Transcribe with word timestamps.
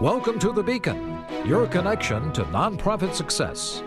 Welcome 0.00 0.40
to 0.40 0.50
The 0.50 0.60
Beacon, 0.60 1.24
your 1.46 1.68
connection 1.68 2.32
to 2.32 2.42
nonprofit 2.46 3.14
success. 3.14 3.80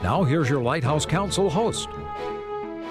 Now, 0.00 0.22
here's 0.22 0.48
your 0.48 0.62
Lighthouse 0.62 1.04
Counsel 1.04 1.50
host. 1.50 1.88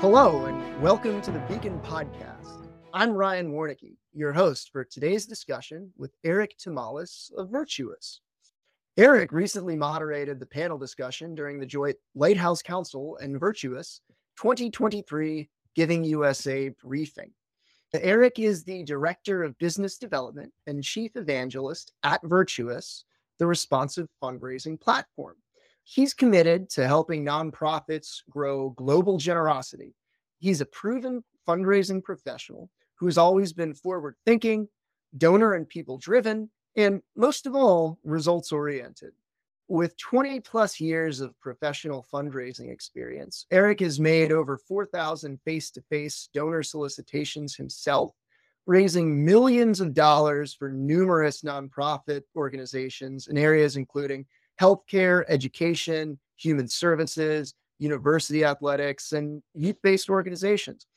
Hello, 0.01 0.43
and 0.43 0.81
welcome 0.81 1.21
to 1.21 1.31
the 1.31 1.39
Beacon 1.47 1.79
Podcast. 1.79 2.67
I'm 2.93 3.11
Ryan 3.11 3.53
Woroniecki, 3.53 3.95
your 4.11 4.33
host 4.33 4.71
for 4.73 4.83
today's 4.83 5.25
discussion 5.25 5.93
with 5.97 6.11
Erik 6.25 6.57
Tomalis 6.57 7.31
of 7.37 7.49
Virtuous. 7.49 8.19
Erik 8.97 9.31
recently 9.31 9.77
moderated 9.77 10.37
the 10.37 10.45
panel 10.45 10.77
discussion 10.77 11.35
during 11.35 11.61
the 11.61 11.65
joint 11.65 11.95
Lighthouse 12.13 12.61
Counsel 12.61 13.17
and 13.21 13.39
Virtuous 13.39 14.01
2023 14.37 15.49
Giving 15.75 16.03
USA 16.03 16.67
briefing. 16.83 17.31
Erik 17.97 18.37
is 18.37 18.63
the 18.63 18.83
Director 18.83 19.43
of 19.43 19.57
Business 19.57 19.97
Development 19.97 20.53
and 20.67 20.83
Chief 20.83 21.15
Evangelist 21.15 21.93
at 22.03 22.21
Virtuous, 22.23 23.05
the 23.39 23.47
responsive 23.47 24.07
fundraising 24.21 24.79
platform. 24.79 25.35
He's 25.85 26.13
committed 26.13 26.69
to 26.71 26.85
helping 26.85 27.25
nonprofits 27.25 28.21
grow 28.29 28.69
global 28.71 29.17
generosity. 29.17 29.95
He's 30.37 30.61
a 30.61 30.65
proven 30.67 31.23
fundraising 31.47 32.03
professional 32.03 32.69
who 32.93 33.07
has 33.07 33.17
always 33.17 33.53
been 33.53 33.73
forward 33.73 34.15
thinking, 34.23 34.67
donor 35.17 35.55
and 35.55 35.67
people 35.67 35.97
driven, 35.97 36.51
and 36.75 37.01
most 37.15 37.47
of 37.47 37.55
all, 37.55 37.97
results 38.03 38.51
oriented. 38.51 39.13
With 39.69 39.95
20 39.97 40.39
plus 40.39 40.79
years 40.79 41.21
of 41.21 41.39
professional 41.39 42.03
fundraising 42.11 42.71
experience, 42.71 43.45
Erik 43.51 43.81
has 43.81 43.99
made 43.99 44.31
over 44.31 44.57
4,000 44.57 45.39
face 45.45 45.69
to 45.69 45.81
face 45.83 46.27
donor 46.33 46.63
solicitations 46.63 47.55
himself, 47.55 48.15
raising 48.65 49.23
millions 49.23 49.79
of 49.79 49.93
dollars 49.93 50.55
for 50.55 50.71
numerous 50.71 51.43
nonprofit 51.43 52.23
organizations 52.35 53.27
in 53.27 53.37
areas 53.37 53.75
including 53.75 54.25
healthcare, 54.59 55.23
education, 55.27 56.17
human 56.35 56.67
services, 56.67 57.53
university 57.77 58.43
athletics, 58.43 59.11
and 59.11 59.43
youth 59.53 59.77
based 59.83 60.09
organizations. 60.09 60.87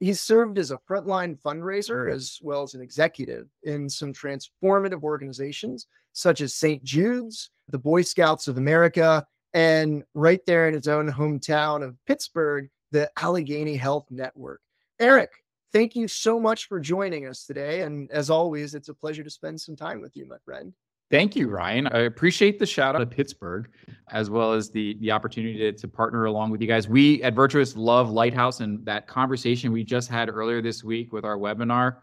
He's 0.00 0.20
served 0.20 0.58
as 0.58 0.70
a 0.70 0.78
frontline 0.78 1.38
fundraiser 1.40 2.10
as 2.10 2.38
well 2.42 2.62
as 2.62 2.74
an 2.74 2.80
executive 2.80 3.46
in 3.62 3.88
some 3.88 4.12
transformative 4.12 5.02
organizations 5.02 5.86
such 6.12 6.40
as 6.40 6.54
St. 6.54 6.82
Jude's, 6.82 7.50
the 7.68 7.78
Boy 7.78 8.02
Scouts 8.02 8.48
of 8.48 8.56
America, 8.56 9.24
and 9.52 10.02
right 10.14 10.44
there 10.46 10.68
in 10.68 10.74
his 10.74 10.88
own 10.88 11.10
hometown 11.10 11.84
of 11.84 11.96
Pittsburgh, 12.06 12.68
the 12.92 13.10
Allegheny 13.18 13.76
Health 13.76 14.06
Network. 14.10 14.60
Erik, 14.98 15.30
thank 15.72 15.94
you 15.94 16.08
so 16.08 16.40
much 16.40 16.66
for 16.66 16.80
joining 16.80 17.26
us 17.26 17.44
today. 17.44 17.82
And 17.82 18.10
as 18.10 18.30
always, 18.30 18.74
it's 18.74 18.88
a 18.88 18.94
pleasure 18.94 19.22
to 19.22 19.30
spend 19.30 19.60
some 19.60 19.76
time 19.76 20.00
with 20.00 20.16
you, 20.16 20.26
my 20.26 20.38
friend. 20.44 20.72
Thank 21.10 21.34
you, 21.34 21.48
Ryan. 21.48 21.88
I 21.88 22.00
appreciate 22.00 22.60
the 22.60 22.66
shout 22.66 22.94
out 22.94 23.00
to 23.00 23.06
Pittsburgh, 23.06 23.68
as 24.12 24.30
well 24.30 24.52
as 24.52 24.70
the 24.70 24.96
the 25.00 25.10
opportunity 25.10 25.58
to, 25.58 25.72
to 25.72 25.88
partner 25.88 26.26
along 26.26 26.50
with 26.50 26.60
you 26.60 26.68
guys. 26.68 26.88
We 26.88 27.20
at 27.24 27.34
Virtuous 27.34 27.76
love 27.76 28.10
Lighthouse, 28.10 28.60
and 28.60 28.84
that 28.86 29.08
conversation 29.08 29.72
we 29.72 29.82
just 29.82 30.08
had 30.08 30.28
earlier 30.28 30.62
this 30.62 30.84
week 30.84 31.12
with 31.12 31.24
our 31.24 31.36
webinar. 31.36 31.96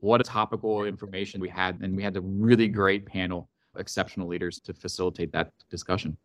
What 0.00 0.20
a 0.20 0.24
topical 0.24 0.84
information 0.84 1.40
we 1.40 1.48
had, 1.48 1.80
and 1.80 1.96
we 1.96 2.02
had 2.02 2.16
a 2.16 2.20
really 2.20 2.68
great 2.68 3.06
panel 3.06 3.48
exceptional 3.78 4.28
leaders 4.28 4.60
to 4.60 4.74
facilitate 4.74 5.32
that 5.32 5.50
discussion. 5.70 6.16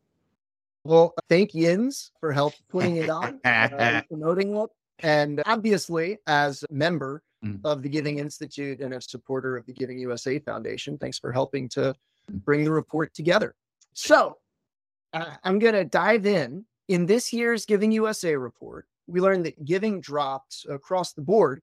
Well, 0.84 1.14
thank 1.30 1.54
Yins 1.54 2.12
for 2.20 2.32
help 2.32 2.54
putting 2.70 2.98
it 2.98 3.10
on, 3.10 3.40
uh, 3.46 4.02
promoting 4.10 4.56
it. 4.56 4.70
And 5.00 5.44
obviously, 5.46 6.18
as 6.28 6.64
a 6.70 6.74
member 6.74 7.22
mm. 7.44 7.60
of 7.64 7.84
the 7.84 7.90
Giving 7.90 8.20
Institute 8.20 8.80
and 8.80 8.94
a 8.94 9.02
supporter 9.02 9.58
of 9.58 9.66
the 9.66 9.74
Giving 9.74 10.00
USA 10.00 10.40
Foundation, 10.40 10.98
thanks 10.98 11.20
for 11.20 11.32
helping 11.32 11.70
to. 11.70 11.94
Bring 12.30 12.64
the 12.64 12.72
report 12.72 13.14
together. 13.14 13.56
So 13.94 14.38
uh, 15.14 15.36
I'm 15.44 15.60
going 15.60 15.74
to 15.74 15.86
dive 15.86 16.26
in. 16.26 16.66
In 16.88 17.06
this 17.06 17.34
year's 17.34 17.66
Giving 17.66 17.92
USA 17.92 18.36
report, 18.36 18.88
we 19.08 19.20
learned 19.20 19.46
that 19.46 19.66
giving 19.66 20.00
dropped 20.00 20.66
across 20.70 21.14
the 21.14 21.22
board 21.22 21.62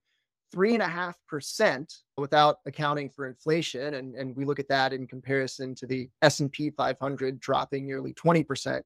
three 0.53 0.75
and 0.75 0.83
a 0.83 0.89
half 0.89 1.19
percent 1.27 1.93
without 2.17 2.59
accounting 2.65 3.11
for 3.11 3.27
inflation, 3.27 3.95
and, 3.95 4.15
and 4.15 4.37
we 4.37 4.45
look 4.45 4.61
at 4.61 4.69
that 4.69 4.93
in 4.93 5.07
comparison 5.07 5.75
to 5.75 5.87
the 5.87 6.09
S&P 6.23 6.71
500 6.71 7.41
dropping 7.41 7.87
nearly 7.87 8.15
20% 8.15 8.83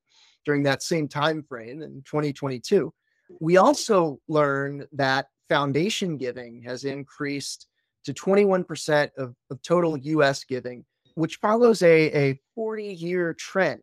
during 0.46 0.62
that 0.62 0.82
same 0.82 1.06
time 1.06 1.42
frame 1.42 1.82
in 1.82 2.02
2022. 2.06 2.92
We 3.40 3.58
also 3.58 4.18
learn 4.28 4.86
that 4.92 5.26
foundation 5.48 6.16
giving 6.16 6.62
has 6.62 6.84
increased 6.84 7.66
to 8.04 8.14
21% 8.14 9.10
of, 9.18 9.34
of 9.50 9.60
total 9.62 9.98
US 9.98 10.44
giving, 10.44 10.86
which 11.18 11.36
follows 11.36 11.82
a, 11.82 12.30
a 12.30 12.40
40 12.54 12.94
year 12.94 13.34
trend 13.34 13.80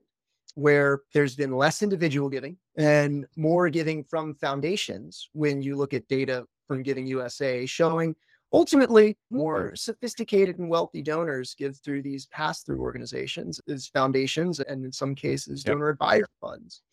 where 0.55 1.01
there's 1.13 1.35
been 1.35 1.51
less 1.51 1.81
individual 1.81 2.29
giving 2.29 2.55
and 2.77 3.25
more 3.35 3.69
giving 3.69 4.05
from 4.05 4.35
foundations 4.35 5.29
when 5.33 5.61
you 5.61 5.75
look 5.75 5.93
at 5.93 6.07
data 6.07 6.45
from 6.65 6.81
Giving 6.81 7.05
USA, 7.07 7.65
showing 7.65 8.15
ultimately 8.53 9.17
hmm. 9.29 9.37
more 9.37 9.75
sophisticated 9.75 10.59
and 10.59 10.69
wealthy 10.69 11.01
donors 11.01 11.55
give 11.55 11.77
through 11.77 12.03
these 12.03 12.25
pass 12.27 12.63
through 12.63 12.79
organizations 12.79 13.59
as 13.67 13.87
foundations 13.87 14.61
and 14.61 14.85
in 14.85 14.91
some 14.93 15.13
cases 15.13 15.61
yep. 15.65 15.73
donor 15.73 15.89
advisor 15.89 16.29
funds. 16.39 16.83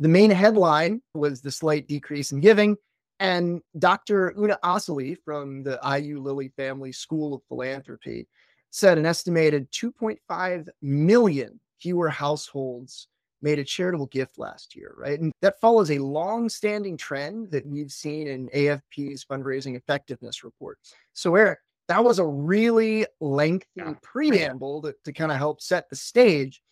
The 0.00 0.08
main 0.08 0.30
headline 0.30 1.00
was 1.14 1.40
the 1.40 1.50
slight 1.50 1.88
decrease 1.88 2.30
in 2.30 2.40
giving. 2.40 2.76
And 3.20 3.62
Dr. 3.78 4.34
Una 4.36 4.58
Osili 4.62 5.16
from 5.24 5.62
the 5.62 5.78
IU 5.82 6.20
Lilly 6.20 6.48
Family 6.56 6.92
School 6.92 7.34
of 7.34 7.42
Philanthropy 7.48 8.26
said 8.72 8.98
an 8.98 9.06
estimated 9.06 9.70
2.5 9.70 10.68
million 10.80 11.60
fewer 11.78 12.08
households 12.08 13.06
made 13.42 13.58
a 13.58 13.64
charitable 13.64 14.06
gift 14.06 14.38
last 14.38 14.74
year, 14.74 14.94
right? 14.96 15.20
And 15.20 15.32
that 15.42 15.60
follows 15.60 15.90
a 15.90 15.98
long-standing 15.98 16.96
trend 16.96 17.50
that 17.50 17.66
we've 17.66 17.92
seen 17.92 18.28
in 18.28 18.48
AFP's 18.48 19.24
fundraising 19.24 19.76
effectiveness 19.76 20.42
report. 20.42 20.78
So, 21.12 21.34
Erik, 21.34 21.58
that 21.88 22.02
was 22.02 22.18
a 22.18 22.26
really 22.26 23.04
lengthy 23.20 23.66
yeah. 23.74 23.92
preamble 24.00 24.82
to, 24.82 24.94
to 25.04 25.12
kind 25.12 25.32
of 25.32 25.38
help 25.38 25.60
set 25.60 25.90
the 25.90 25.96
stage. 25.96 26.62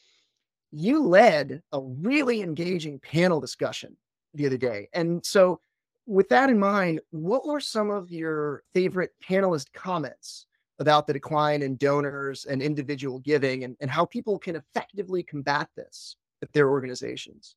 You 0.71 1.03
led 1.03 1.62
a 1.72 1.81
really 1.81 2.41
engaging 2.41 2.99
panel 3.00 3.41
discussion 3.41 3.97
the 4.32 4.47
other 4.47 4.56
day. 4.56 4.88
And 4.94 5.25
so, 5.27 5.61
with 6.06 6.28
that 6.31 6.49
in 6.49 6.59
mind, 6.59 7.00
what 7.11 7.47
were 7.47 7.61
some 7.61 7.91
of 7.91 8.11
your 8.11 8.62
favorite 8.72 9.11
panelist 9.22 9.72
comments 9.75 10.47
about 10.80 11.06
the 11.06 11.12
decline 11.12 11.62
in 11.62 11.76
donors 11.76 12.46
and 12.46 12.60
individual 12.60 13.20
giving 13.20 13.64
and, 13.64 13.76
and 13.80 13.91
how 13.91 14.04
people 14.04 14.38
can 14.38 14.56
effectively 14.56 15.22
combat 15.22 15.68
this? 15.76 16.16
At 16.42 16.50
their 16.54 16.70
organizations. 16.70 17.54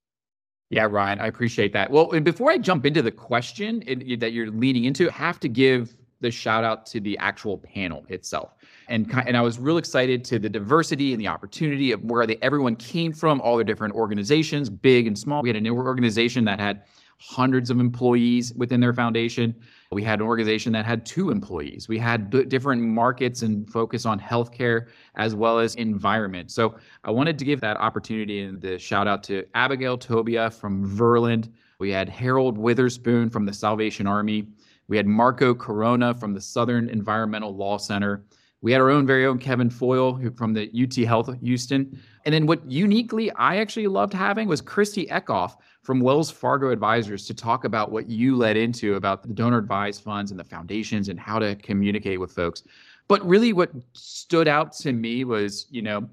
Yeah, 0.69 0.89
Ryan, 0.91 1.21
I 1.21 1.27
appreciate 1.27 1.71
that. 1.71 1.89
Well, 1.89 2.11
and 2.11 2.25
before 2.25 2.51
I 2.51 2.57
jump 2.57 2.85
into 2.85 3.01
the 3.01 3.11
question 3.11 3.79
that 4.19 4.33
you're 4.33 4.51
leading 4.51 4.83
into, 4.83 5.09
I 5.09 5.13
have 5.13 5.39
to 5.39 5.47
give 5.47 5.95
the 6.19 6.29
shout 6.29 6.65
out 6.65 6.85
to 6.87 6.99
the 6.99 7.17
actual 7.19 7.59
panel 7.59 8.05
itself. 8.09 8.55
And, 8.89 9.09
and 9.25 9.37
I 9.37 9.41
was 9.41 9.57
real 9.57 9.77
excited 9.77 10.25
to 10.25 10.37
the 10.37 10.49
diversity 10.49 11.13
and 11.13 11.21
the 11.21 11.29
opportunity 11.29 11.93
of 11.93 12.03
where 12.03 12.27
they, 12.27 12.35
everyone 12.41 12.75
came 12.75 13.13
from, 13.13 13.39
all 13.39 13.55
their 13.55 13.63
different 13.63 13.95
organizations, 13.95 14.69
big 14.69 15.07
and 15.07 15.17
small. 15.17 15.41
We 15.43 15.47
had 15.47 15.55
a 15.55 15.61
new 15.61 15.77
organization 15.77 16.43
that 16.43 16.59
had 16.59 16.83
hundreds 17.19 17.69
of 17.69 17.79
employees 17.79 18.53
within 18.53 18.81
their 18.81 18.93
foundation. 18.93 19.55
We 19.93 20.03
had 20.03 20.19
an 20.19 20.25
organization 20.25 20.73
that 20.73 20.85
had 20.85 21.05
two 21.05 21.29
employees. 21.29 21.87
We 21.87 21.97
had 21.97 22.29
d- 22.29 22.45
different 22.45 22.81
markets 22.81 23.41
and 23.41 23.69
focus 23.69 24.05
on 24.05 24.19
healthcare 24.19 24.87
as 25.15 25.35
well 25.35 25.59
as 25.59 25.75
environment. 25.75 26.51
So 26.51 26.75
I 27.03 27.11
wanted 27.11 27.39
to 27.39 27.45
give 27.45 27.61
that 27.61 27.77
opportunity 27.77 28.41
and 28.41 28.61
the 28.61 28.77
shout 28.77 29.07
out 29.07 29.23
to 29.23 29.45
Abigail 29.53 29.97
Tobia 29.97 30.51
from 30.51 30.85
Verland. 30.85 31.49
We 31.79 31.91
had 31.91 32.09
Harold 32.09 32.57
Witherspoon 32.57 33.29
from 33.29 33.45
the 33.45 33.53
Salvation 33.53 34.07
Army. 34.07 34.47
We 34.87 34.97
had 34.97 35.07
Marco 35.07 35.53
Corona 35.53 36.13
from 36.13 36.33
the 36.33 36.41
Southern 36.41 36.89
Environmental 36.89 37.55
Law 37.55 37.77
Center. 37.77 38.23
We 38.61 38.71
had 38.71 38.79
our 38.79 38.89
own 38.89 39.05
very 39.05 39.25
own 39.25 39.39
Kevin 39.39 39.69
Foyle 39.69 40.13
who, 40.13 40.31
from 40.31 40.53
the 40.53 40.71
UT 40.73 40.95
Health 41.05 41.29
Houston. 41.41 41.99
And 42.25 42.33
then 42.33 42.45
what 42.45 42.69
uniquely 42.69 43.31
I 43.31 43.57
actually 43.57 43.87
loved 43.87 44.13
having 44.13 44.47
was 44.47 44.61
Christy 44.61 45.07
Eckhoff 45.07 45.55
from 45.81 45.99
Wells 45.99 46.31
Fargo 46.31 46.71
Advisors 46.71 47.25
to 47.27 47.33
talk 47.33 47.65
about 47.65 47.91
what 47.91 48.09
you 48.09 48.37
led 48.37 48.55
into 48.55 48.95
about 48.95 49.23
the 49.23 49.33
donor 49.33 49.57
advised 49.57 50.03
funds 50.03 50.31
and 50.31 50.39
the 50.39 50.43
foundations 50.43 51.09
and 51.09 51.19
how 51.19 51.39
to 51.39 51.55
communicate 51.55 52.19
with 52.19 52.31
folks. 52.31 52.63
But 53.09 53.25
really, 53.27 53.51
what 53.51 53.71
stood 53.91 54.47
out 54.47 54.71
to 54.77 54.93
me 54.93 55.25
was, 55.25 55.67
you 55.69 55.81
know, 55.81 56.09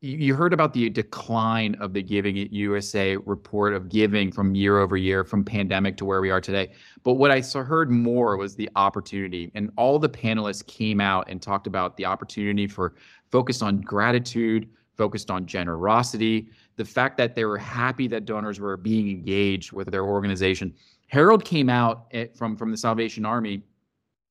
you 0.00 0.34
heard 0.34 0.52
about 0.52 0.74
the 0.74 0.90
decline 0.90 1.76
of 1.76 1.94
the 1.94 2.02
Giving 2.02 2.36
USA 2.36 3.16
report 3.16 3.72
of 3.72 3.88
giving 3.88 4.30
from 4.30 4.54
year 4.54 4.78
over 4.78 4.98
year 4.98 5.24
from 5.24 5.42
pandemic 5.42 5.96
to 5.96 6.04
where 6.04 6.20
we 6.20 6.30
are 6.30 6.42
today. 6.42 6.72
But 7.04 7.14
what 7.14 7.30
I 7.30 7.40
heard 7.40 7.90
more 7.90 8.36
was 8.36 8.54
the 8.54 8.68
opportunity. 8.76 9.50
And 9.54 9.70
all 9.76 9.98
the 9.98 10.10
panelists 10.10 10.66
came 10.66 11.00
out 11.00 11.26
and 11.30 11.40
talked 11.40 11.66
about 11.66 11.96
the 11.96 12.04
opportunity 12.04 12.66
for 12.66 12.96
focused 13.30 13.62
on 13.62 13.80
gratitude, 13.80 14.68
focused 14.96 15.30
on 15.30 15.46
generosity, 15.46 16.48
the 16.76 16.84
fact 16.84 17.16
that 17.18 17.34
they 17.34 17.44
were 17.44 17.58
happy 17.58 18.06
that 18.08 18.24
donors 18.24 18.60
were 18.60 18.76
being 18.76 19.08
engaged 19.10 19.72
with 19.72 19.90
their 19.90 20.04
organization. 20.04 20.74
Harold 21.08 21.44
came 21.44 21.68
out 21.68 22.06
eh, 22.12 22.26
from 22.34 22.56
from 22.56 22.70
the 22.70 22.76
Salvation 22.76 23.24
Army 23.24 23.62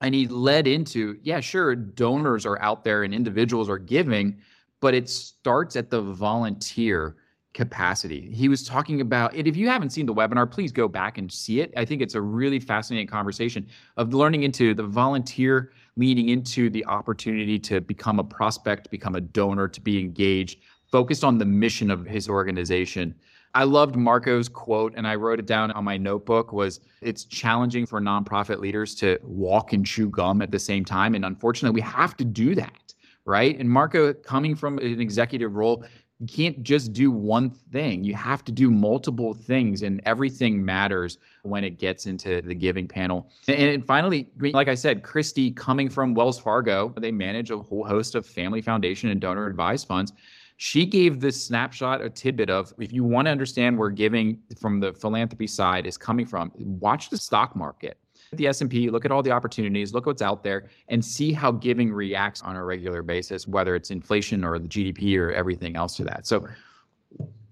and 0.03 0.13
he 0.13 0.27
led 0.27 0.67
into, 0.67 1.17
yeah, 1.23 1.39
sure, 1.39 1.75
donors 1.75 2.45
are 2.45 2.61
out 2.61 2.83
there 2.83 3.03
and 3.03 3.13
individuals 3.13 3.69
are 3.69 3.77
giving, 3.77 4.37
but 4.81 4.93
it 4.93 5.09
starts 5.09 5.77
at 5.77 5.89
the 5.89 6.01
volunteer 6.01 7.15
capacity. 7.53 8.29
He 8.33 8.49
was 8.49 8.67
talking 8.67 8.99
about 8.99 9.33
it. 9.33 9.47
If 9.47 9.55
you 9.55 9.69
haven't 9.69 9.91
seen 9.91 10.05
the 10.05 10.13
webinar, 10.13 10.49
please 10.49 10.73
go 10.73 10.89
back 10.89 11.17
and 11.17 11.31
see 11.31 11.61
it. 11.61 11.71
I 11.77 11.85
think 11.85 12.01
it's 12.01 12.15
a 12.15 12.21
really 12.21 12.59
fascinating 12.59 13.07
conversation 13.07 13.67
of 13.95 14.13
learning 14.13 14.43
into 14.43 14.73
the 14.73 14.83
volunteer 14.83 15.71
leading 15.95 16.29
into 16.29 16.69
the 16.69 16.85
opportunity 16.85 17.59
to 17.59 17.81
become 17.81 18.19
a 18.19 18.23
prospect, 18.23 18.89
become 18.89 19.15
a 19.15 19.21
donor, 19.21 19.67
to 19.67 19.81
be 19.81 19.99
engaged, 19.99 20.59
focused 20.91 21.23
on 21.23 21.37
the 21.37 21.45
mission 21.45 21.91
of 21.91 22.05
his 22.05 22.27
organization. 22.29 23.15
I 23.55 23.65
loved 23.65 23.95
Marco's 23.95 24.49
quote 24.49 24.93
and 24.95 25.07
I 25.07 25.15
wrote 25.15 25.39
it 25.39 25.45
down 25.45 25.71
on 25.71 25.83
my 25.83 25.95
notebook 25.95 26.51
was 26.51 26.79
it's 27.01 27.25
challenging 27.25 27.85
for 27.85 28.01
nonprofit 28.01 28.59
leaders 28.59 28.95
to 28.95 29.19
walk 29.21 29.73
and 29.73 29.85
chew 29.85 30.09
gum 30.09 30.41
at 30.41 30.49
the 30.49 30.59
same 30.59 30.83
time 30.83 31.13
and 31.13 31.23
unfortunately 31.23 31.75
we 31.75 31.81
have 31.81 32.17
to 32.17 32.25
do 32.25 32.55
that, 32.55 32.93
right? 33.25 33.57
And 33.59 33.69
Marco 33.69 34.11
coming 34.13 34.55
from 34.55 34.79
an 34.79 34.99
executive 34.99 35.55
role 35.55 35.85
you 36.23 36.27
can't 36.27 36.63
just 36.63 36.93
do 36.93 37.11
one 37.11 37.49
thing. 37.49 38.01
You 38.05 38.15
have 38.15 38.45
to 38.45 38.51
do 38.53 38.71
multiple 38.71 39.33
things, 39.33 39.81
and 39.81 40.01
everything 40.05 40.63
matters 40.63 41.17
when 41.41 41.65
it 41.65 41.79
gets 41.79 42.05
into 42.05 42.41
the 42.41 42.55
giving 42.55 42.87
panel. 42.87 43.29
And 43.49 43.85
finally, 43.85 44.29
like 44.39 44.69
I 44.69 44.75
said, 44.75 45.03
Christy 45.03 45.51
coming 45.51 45.89
from 45.89 46.13
Wells 46.13 46.39
Fargo, 46.39 46.93
they 46.97 47.11
manage 47.11 47.51
a 47.51 47.57
whole 47.57 47.85
host 47.85 48.15
of 48.15 48.25
family 48.25 48.61
foundation 48.61 49.09
and 49.09 49.19
donor 49.19 49.47
advised 49.47 49.85
funds. 49.85 50.13
She 50.55 50.85
gave 50.85 51.19
this 51.19 51.43
snapshot, 51.43 52.01
a 52.01 52.09
tidbit 52.09 52.49
of 52.49 52.73
if 52.79 52.93
you 52.93 53.03
want 53.03 53.25
to 53.25 53.31
understand 53.31 53.77
where 53.77 53.89
giving 53.89 54.39
from 54.61 54.79
the 54.79 54.93
philanthropy 54.93 55.47
side 55.47 55.85
is 55.85 55.97
coming 55.97 56.25
from, 56.25 56.53
watch 56.55 57.09
the 57.09 57.17
stock 57.17 57.53
market 57.53 57.97
the 58.37 58.47
S&P, 58.47 58.89
look 58.89 59.05
at 59.05 59.11
all 59.11 59.23
the 59.23 59.31
opportunities, 59.31 59.93
look 59.93 60.05
what's 60.05 60.21
out 60.21 60.43
there 60.43 60.69
and 60.87 61.03
see 61.03 61.33
how 61.33 61.51
giving 61.51 61.91
reacts 61.91 62.41
on 62.41 62.55
a 62.55 62.63
regular 62.63 63.01
basis, 63.01 63.47
whether 63.47 63.75
it's 63.75 63.91
inflation 63.91 64.43
or 64.43 64.59
the 64.59 64.67
GDP 64.67 65.17
or 65.17 65.31
everything 65.31 65.75
else 65.75 65.95
to 65.97 66.03
that. 66.05 66.25
So 66.25 66.47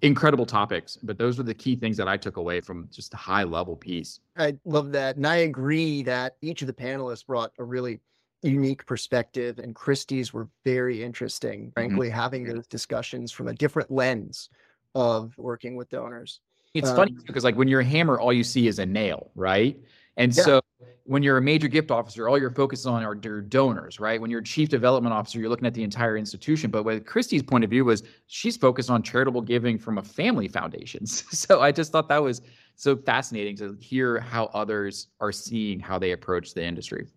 incredible 0.01 0.45
topics, 0.45 0.97
but 1.03 1.17
those 1.17 1.37
were 1.37 1.43
the 1.43 1.53
key 1.53 1.75
things 1.75 1.97
that 1.97 2.07
I 2.07 2.17
took 2.17 2.37
away 2.37 2.59
from 2.59 2.87
just 2.91 3.13
a 3.13 3.17
high 3.17 3.43
level 3.43 3.75
piece. 3.75 4.19
I 4.37 4.57
love 4.65 4.91
that. 4.93 5.15
And 5.15 5.27
I 5.27 5.37
agree 5.37 6.03
that 6.03 6.37
each 6.41 6.61
of 6.61 6.67
the 6.67 6.73
panelists 6.73 7.25
brought 7.25 7.51
a 7.59 7.63
really 7.63 7.99
unique 8.41 8.85
perspective 8.85 9.59
and 9.59 9.75
Christie's 9.75 10.33
were 10.33 10.47
very 10.65 11.03
interesting, 11.03 11.61
mm-hmm. 11.61 11.71
frankly, 11.71 12.07
mm-hmm. 12.07 12.19
having 12.19 12.43
those 12.43 12.67
discussions 12.67 13.31
from 13.31 13.47
a 13.47 13.53
different 13.53 13.91
lens 13.91 14.49
of 14.95 15.37
working 15.37 15.75
with 15.75 15.89
donors. 15.89 16.41
It's 16.73 16.89
um, 16.89 16.95
funny 16.95 17.15
because 17.25 17.43
like 17.43 17.55
when 17.55 17.67
you're 17.67 17.81
a 17.81 17.85
hammer, 17.85 18.19
all 18.19 18.33
you 18.33 18.43
see 18.43 18.67
is 18.67 18.79
a 18.79 18.85
nail, 18.85 19.29
right? 19.35 19.79
And 20.17 20.35
yeah. 20.35 20.43
so 20.43 20.61
when 21.05 21.23
you're 21.23 21.37
a 21.37 21.41
major 21.41 21.67
gift 21.67 21.91
officer, 21.91 22.29
all 22.29 22.37
you're 22.37 22.51
focused 22.51 22.85
on 22.85 23.03
are 23.03 23.17
your 23.23 23.41
donors, 23.41 23.99
right? 23.99 24.21
When 24.21 24.29
you're 24.29 24.41
a 24.41 24.43
chief 24.43 24.69
development 24.69 25.13
officer, 25.13 25.39
you're 25.39 25.49
looking 25.49 25.67
at 25.67 25.73
the 25.73 25.83
entire 25.83 26.17
institution. 26.17 26.69
But 26.69 26.83
with 26.83 27.05
Christie's 27.05 27.43
point 27.43 27.63
of 27.63 27.69
view 27.69 27.85
was 27.85 28.03
she's 28.27 28.57
focused 28.57 28.89
on 28.89 29.03
charitable 29.03 29.41
giving 29.41 29.77
from 29.77 29.97
a 29.97 30.03
family 30.03 30.47
foundation. 30.47 31.05
so 31.05 31.61
I 31.61 31.71
just 31.71 31.91
thought 31.91 32.07
that 32.09 32.21
was 32.21 32.41
so 32.75 32.95
fascinating 32.95 33.55
to 33.57 33.77
hear 33.79 34.19
how 34.19 34.45
others 34.53 35.07
are 35.19 35.31
seeing 35.31 35.79
how 35.79 35.99
they 35.99 36.11
approach 36.11 36.53
the 36.53 36.63
industry. 36.63 37.07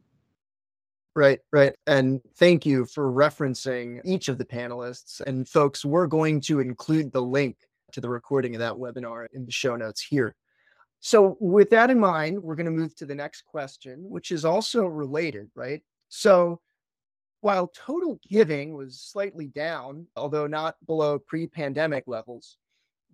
Right, 1.16 1.38
right. 1.52 1.72
And 1.86 2.20
thank 2.38 2.66
you 2.66 2.86
for 2.86 3.12
referencing 3.12 4.00
each 4.04 4.28
of 4.28 4.36
the 4.36 4.44
panelists. 4.44 5.20
And 5.20 5.48
folks, 5.48 5.84
we're 5.84 6.08
going 6.08 6.40
to 6.42 6.58
include 6.58 7.12
the 7.12 7.22
link 7.22 7.56
to 7.92 8.00
the 8.00 8.08
recording 8.08 8.56
of 8.56 8.58
that 8.58 8.74
webinar 8.74 9.26
in 9.32 9.46
the 9.46 9.52
show 9.52 9.76
notes 9.76 10.00
here. 10.00 10.34
So, 11.06 11.36
with 11.38 11.68
that 11.68 11.90
in 11.90 12.00
mind, 12.00 12.42
we're 12.42 12.54
going 12.54 12.64
to 12.64 12.72
move 12.72 12.96
to 12.96 13.04
the 13.04 13.14
next 13.14 13.42
question, 13.44 14.08
which 14.08 14.30
is 14.30 14.46
also 14.46 14.86
related, 14.86 15.50
right? 15.54 15.82
So, 16.08 16.62
while 17.42 17.70
total 17.76 18.18
giving 18.26 18.72
was 18.72 19.02
slightly 19.02 19.48
down, 19.48 20.06
although 20.16 20.46
not 20.46 20.76
below 20.86 21.18
pre 21.18 21.46
pandemic 21.46 22.04
levels, 22.06 22.56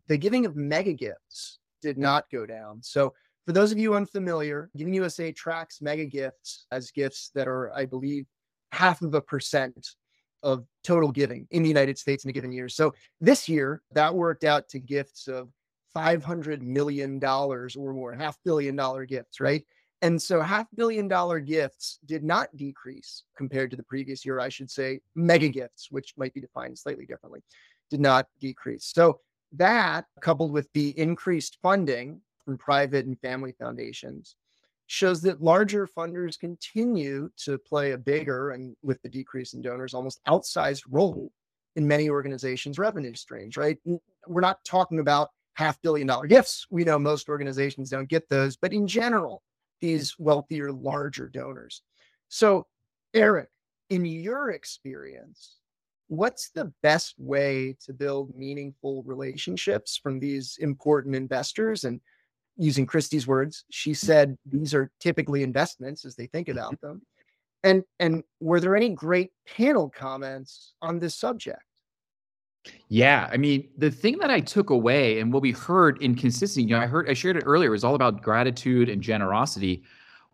the 0.07 0.17
giving 0.17 0.47
of 0.47 0.55
mega 0.55 0.93
gifts 0.93 1.59
did 1.83 1.99
not 1.99 2.31
go 2.31 2.47
down. 2.47 2.81
So, 2.81 3.13
for 3.45 3.51
those 3.51 3.73
of 3.73 3.79
you 3.79 3.97
unfamiliar, 3.97 4.71
Giving 4.77 4.95
USA 4.95 5.33
tracks 5.33 5.83
mega 5.83 6.07
gifts 6.07 6.67
as 6.71 6.93
gifts 6.93 7.33
that 7.35 7.49
are, 7.49 7.73
I 7.75 7.87
believe, 7.87 8.25
half 8.71 9.03
of 9.03 9.15
a 9.15 9.21
percent 9.21 9.89
of 10.45 10.65
total 10.85 11.11
giving 11.11 11.49
in 11.51 11.65
the 11.65 11.69
United 11.69 11.99
States 11.99 12.23
in 12.23 12.31
a 12.31 12.33
given 12.33 12.53
year. 12.53 12.69
So 12.69 12.95
this 13.21 13.49
year, 13.49 13.83
that 13.95 14.15
worked 14.15 14.45
out 14.45 14.69
to 14.69 14.79
gifts 14.79 15.27
of 15.27 15.49
$500 15.95 16.61
million 16.63 17.23
or 17.25 17.69
more, 17.77 18.13
half 18.15 18.39
billion 18.45 18.77
dollar 18.77 19.05
gifts, 19.05 19.41
right? 19.41 19.65
And 20.03 20.21
so 20.21 20.41
half 20.41 20.67
billion 20.75 21.09
dollar 21.09 21.41
gifts 21.41 21.99
did 22.07 22.25
not 22.25 22.55
decrease 22.57 23.25
compared 23.37 23.71
to 23.71 23.77
the 23.77 23.83
previous 23.83 24.25
year, 24.25 24.41
I 24.41 24.49
should 24.49 24.71
say. 24.71 25.01
Mega 25.15 25.49
gifts, 25.49 25.89
which 25.91 26.15
might 26.17 26.33
be 26.33 26.41
defined 26.41 26.79
slightly 26.79 27.05
differently, 27.05 27.41
did 27.91 28.01
not 28.01 28.27
decrease. 28.41 28.87
So 28.95 29.21
that, 29.53 30.07
coupled 30.21 30.53
with 30.53 30.73
the 30.73 30.99
increased 30.99 31.59
funding 31.63 32.21
from 32.45 32.57
private 32.57 33.05
and 33.07 33.21
family 33.21 33.53
foundations, 33.59 34.37
shows 34.87 35.21
that 35.23 35.43
larger 35.43 35.87
funders 35.87 36.39
continue 36.39 37.31
to 37.37 37.59
play 37.59 37.93
a 37.93 37.99
bigger 37.99 38.51
and 38.51 38.75
with 38.83 39.01
the 39.03 39.09
decrease 39.09 39.53
in 39.53 39.61
donors, 39.63 39.95
almost 39.95 40.21
outsized 40.27 40.83
role 40.89 41.31
in 41.77 41.87
many 41.87 42.11
organizations' 42.11 42.79
revenue 42.79 43.15
streams, 43.15 43.57
right? 43.57 43.79
We're 44.27 44.41
not 44.41 44.65
talking 44.65 44.99
about 44.99 45.31
half 45.55 45.81
billion 45.83 46.07
dollar 46.07 46.27
gifts. 46.27 46.67
We 46.71 46.85
know 46.85 46.99
most 46.99 47.29
organizations 47.29 47.91
don't 47.91 48.09
get 48.09 48.29
those, 48.29 48.57
but 48.57 48.73
in 48.73 48.87
general, 48.87 49.43
hmm. 49.81 49.87
these 49.87 50.15
wealthier, 50.19 50.73
larger 50.73 51.29
donors. 51.29 51.83
So, 52.29 52.67
Erik, 53.15 53.49
in 53.89 54.05
your 54.05 54.51
experience, 54.51 55.57
what's 56.09 56.51
the 56.51 56.73
best 56.83 57.15
way 57.19 57.77
to 57.85 57.93
build 57.93 58.37
meaningful 58.37 59.03
relationships 59.05 59.97
from 59.97 60.19
these 60.19 60.57
important 60.61 61.15
investors? 61.15 61.85
And 61.85 62.01
using 62.57 62.87
Christie's 62.87 63.27
words, 63.27 63.65
she 63.71 63.91
hmm. 63.91 63.95
said 63.95 64.39
these 64.47 64.75
are 64.75 64.91
typically 65.01 65.43
investments 65.43 66.05
as 66.05 66.17
they 66.17 66.27
think 66.27 66.49
mm-hmm. 66.49 66.59
about 66.59 66.81
them. 66.81 67.03
And 67.63 67.83
and 67.99 68.23
were 68.41 68.59
there 68.61 68.75
any 68.75 68.89
great 68.89 69.33
panel 69.47 69.91
comments 69.91 70.73
on 70.81 70.99
this 70.99 71.15
subject? 71.15 71.61
Yeah, 72.89 73.29
I 73.33 73.37
mean, 73.37 73.69
the 73.79 73.91
thing 73.91 74.19
that 74.19 74.31
I 74.31 74.41
took 74.41 74.71
away 74.71 75.21
and 75.21 75.33
what 75.33 75.43
we 75.43 75.53
heard 75.53 76.03
in 76.03 76.15
consistency, 76.15 76.63
you 76.63 76.71
know, 76.71 76.81
I 76.81 76.87
heard 76.87 77.09
I 77.09 77.15
shared 77.15 77.37
it 77.37 77.45
earlier, 77.47 77.71
was 77.71 77.85
all 77.85 77.95
about 77.95 78.23
gratitude 78.23 78.89
and 78.89 79.01
generosity. 79.01 79.85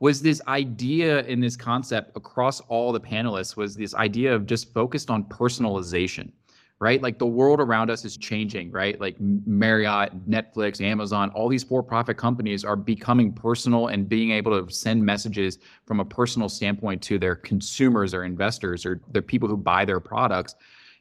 Was 0.00 0.23
this 0.23 0.40
idea 0.49 1.23
in 1.25 1.40
this 1.40 1.56
concept 1.56 2.17
across 2.17 2.61
all 2.62 2.93
the 2.93 3.00
panelists 3.00 3.56
was 3.56 3.76
this 3.76 3.94
idea 3.94 4.34
of 4.34 4.46
just 4.46 4.73
focused 4.75 5.11
on 5.11 5.25
personalization, 5.25 6.32
right? 6.81 7.00
Like 7.00 7.19
the 7.19 7.27
world 7.27 7.60
around 7.60 7.91
us 7.91 8.05
is 8.05 8.17
changing, 8.17 8.70
right? 8.70 9.00
Like 9.00 9.17
Marriott, 9.20 10.29
Netflix, 10.29 10.81
Amazon, 10.81 11.31
all 11.31 11.48
these 11.48 11.65
for-profit 11.65 12.17
companies 12.17 12.65
are 12.65 12.77
becoming 12.77 13.32
personal 13.32 13.89
and 13.89 14.08
being 14.08 14.32
able 14.32 14.67
to 14.67 14.72
send 14.72 15.03
messages 15.05 15.58
from 15.86 16.00
a 16.00 16.05
personal 16.05 16.48
standpoint 16.48 17.00
to 17.03 17.19
their 17.19 17.36
consumers 17.36 18.12
or 18.12 18.24
investors 18.24 18.84
or 18.84 19.00
the 19.12 19.22
people 19.22 19.48
who 19.48 19.56
buy 19.56 19.84
their 19.84 20.00
products 20.00 20.56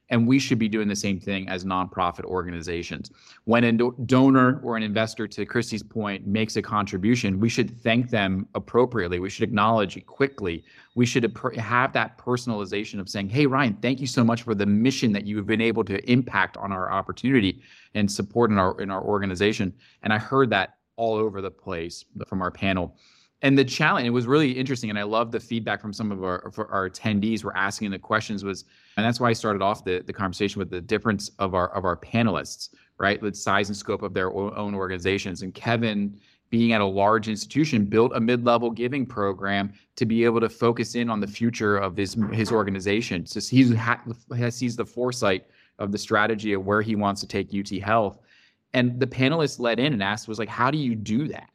and 0.10 0.28
we 0.28 0.38
should 0.38 0.60
be 0.60 0.68
doing 0.68 0.88
the 0.88 0.96
same 0.96 1.20
thing 1.20 1.48
as 1.50 1.66
nonprofit 1.66 2.24
organizations. 2.26 3.12
When 3.46 3.64
a 3.64 3.72
donor 3.72 4.60
or 4.64 4.78
an 4.78 4.84
investor, 4.84 5.28
to 5.28 5.46
Christie's 5.46 5.84
point, 5.84 6.28
makes 6.28 6.56
a 6.56 6.62
contribution, 6.62 7.40
we 7.40 7.50
should 7.50 7.82
thank 7.82 8.10
them 8.10 8.48
appropriately. 8.54 9.20
We 9.20 9.30
should 9.30 9.44
acknowledge 9.44 9.98
it 9.98 10.06
quickly. 10.06 10.64
We 10.96 11.06
should 11.06 11.24
have 11.58 11.94
that 11.94 12.18
personalization 12.18 13.00
of 13.00 13.10
saying, 13.10 13.30
hey, 13.30 13.46
Ryan, 13.46 13.78
thank 13.82 14.00
you 14.00 14.08
so 14.08 14.24
much 14.24 14.44
for 14.44 14.54
the 14.56 14.66
mission 14.66 15.12
that 15.14 15.26
you've 15.26 15.48
been 15.48 15.62
able 15.62 15.84
to 15.86 16.12
impact 16.12 16.58
on 16.58 16.72
our 16.72 16.92
opportunity 16.92 17.62
and 17.96 18.12
support 18.12 18.52
in 18.52 18.58
our 18.58 18.80
in 18.80 18.92
our 18.92 19.02
organization. 19.02 19.74
And 20.04 20.14
I 20.14 20.18
heard 20.18 20.50
that 20.52 20.78
all 20.98 21.16
over 21.16 21.42
the 21.42 21.52
place 21.52 22.06
from 22.28 22.42
our 22.42 22.52
panel 22.52 22.96
and 23.42 23.58
the 23.58 23.66
challenge 23.66 24.08
it 24.08 24.12
was 24.12 24.28
really 24.28 24.52
interesting 24.52 24.90
and 24.90 24.98
i 24.98 25.04
love 25.04 25.32
the 25.32 25.40
feedback 25.40 25.82
from 25.82 25.94
some 25.94 26.12
of 26.12 26.24
our 26.24 26.52
our 26.70 26.90
attendees 26.90 27.44
were 27.44 27.56
asking 27.56 27.92
the 27.92 28.00
questions 28.00 28.44
was 28.44 28.66
and 28.98 29.06
that's 29.06 29.20
why 29.20 29.30
i 29.30 29.34
started 29.34 29.62
off 29.62 29.84
the, 29.84 30.04
the 30.06 30.14
conversation 30.14 30.60
with 30.60 30.70
the 30.70 30.82
difference 30.82 31.30
of 31.40 31.54
our 31.54 31.70
of 31.76 31.86
our 31.86 31.98
panelists 31.98 32.70
right? 32.98 33.22
The 33.22 33.34
size 33.34 33.70
and 33.70 33.78
scope 33.78 34.02
of 34.02 34.14
their 34.14 34.34
own 34.34 34.76
organizations. 34.76 35.42
And 35.42 35.54
kevin 35.54 36.20
being 36.50 36.74
at 36.74 36.82
a 36.82 36.86
large 36.86 37.28
institution 37.28 37.86
built 37.86 38.12
a 38.16 38.20
mid-level 38.20 38.70
giving 38.70 39.06
program 39.06 39.74
to 39.96 40.06
be 40.06 40.24
able 40.24 40.40
to 40.40 40.48
focus 40.48 40.96
in 40.96 41.10
on 41.10 41.20
the 41.20 41.28
future 41.28 41.78
of 41.78 41.98
his 41.98 42.16
his 42.32 42.52
organization. 42.52 43.26
So 43.26 43.40
he's 43.40 43.74
has 43.74 44.56
sees 44.56 44.76
the 44.76 44.86
foresight 44.86 45.48
of 45.80 45.92
the 45.92 45.98
strategy 45.98 46.54
of 46.54 46.66
where 46.66 46.82
he 46.82 46.96
wants 46.96 47.20
to 47.22 47.28
take 47.28 47.54
ut 47.54 47.70
health. 47.82 48.20
And 48.74 49.00
the 49.00 49.08
panelists 49.08 49.60
led 49.60 49.80
in 49.80 49.92
and 49.92 50.04
asked 50.04 50.28
was 50.28 50.40
like 50.40 50.50
how 50.50 50.70
do 50.72 50.78
you 50.78 50.96
do 50.96 51.28
that 51.30 51.50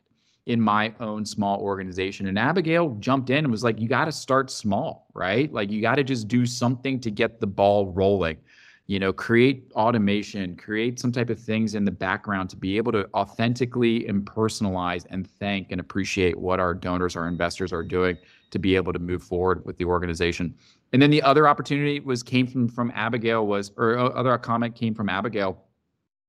in 0.46 0.60
my 0.60 0.92
own 1.00 1.24
small 1.24 1.60
organization. 1.60 2.26
And 2.26 2.38
Abigail 2.38 2.96
jumped 3.00 3.30
in 3.30 3.38
and 3.38 3.50
was 3.50 3.62
like, 3.62 3.80
you 3.80 3.88
got 3.88 4.06
to 4.06 4.12
start 4.12 4.50
small, 4.50 5.06
right? 5.14 5.52
Like 5.52 5.70
you 5.70 5.80
got 5.80 5.96
to 5.96 6.04
just 6.04 6.28
do 6.28 6.46
something 6.46 6.98
to 7.00 7.10
get 7.10 7.40
the 7.40 7.46
ball 7.46 7.92
rolling. 7.92 8.38
You 8.86 8.98
know, 8.98 9.12
create 9.12 9.70
automation, 9.76 10.56
create 10.56 10.98
some 10.98 11.12
type 11.12 11.30
of 11.30 11.38
things 11.38 11.76
in 11.76 11.84
the 11.84 11.92
background 11.92 12.50
to 12.50 12.56
be 12.56 12.76
able 12.76 12.90
to 12.90 13.08
authentically 13.14 14.08
and 14.08 14.24
personalize 14.24 15.06
and 15.10 15.30
thank 15.30 15.70
and 15.70 15.80
appreciate 15.80 16.36
what 16.36 16.58
our 16.58 16.74
donors, 16.74 17.14
our 17.14 17.28
investors 17.28 17.72
are 17.72 17.84
doing 17.84 18.18
to 18.50 18.58
be 18.58 18.74
able 18.74 18.92
to 18.92 18.98
move 18.98 19.22
forward 19.22 19.64
with 19.64 19.76
the 19.76 19.84
organization. 19.84 20.56
And 20.92 21.00
then 21.00 21.10
the 21.10 21.22
other 21.22 21.46
opportunity 21.46 22.00
was 22.00 22.24
came 22.24 22.48
from 22.48 22.66
from 22.66 22.90
Abigail 22.96 23.46
was 23.46 23.70
or 23.76 23.96
uh, 23.96 24.08
other 24.08 24.36
comment 24.38 24.74
came 24.74 24.94
from 24.94 25.08
Abigail, 25.08 25.62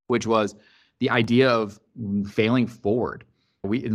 which 0.06 0.28
was 0.28 0.54
the 1.00 1.10
idea 1.10 1.50
of 1.50 1.80
failing 2.28 2.68
forward. 2.68 3.24
We 3.64 3.88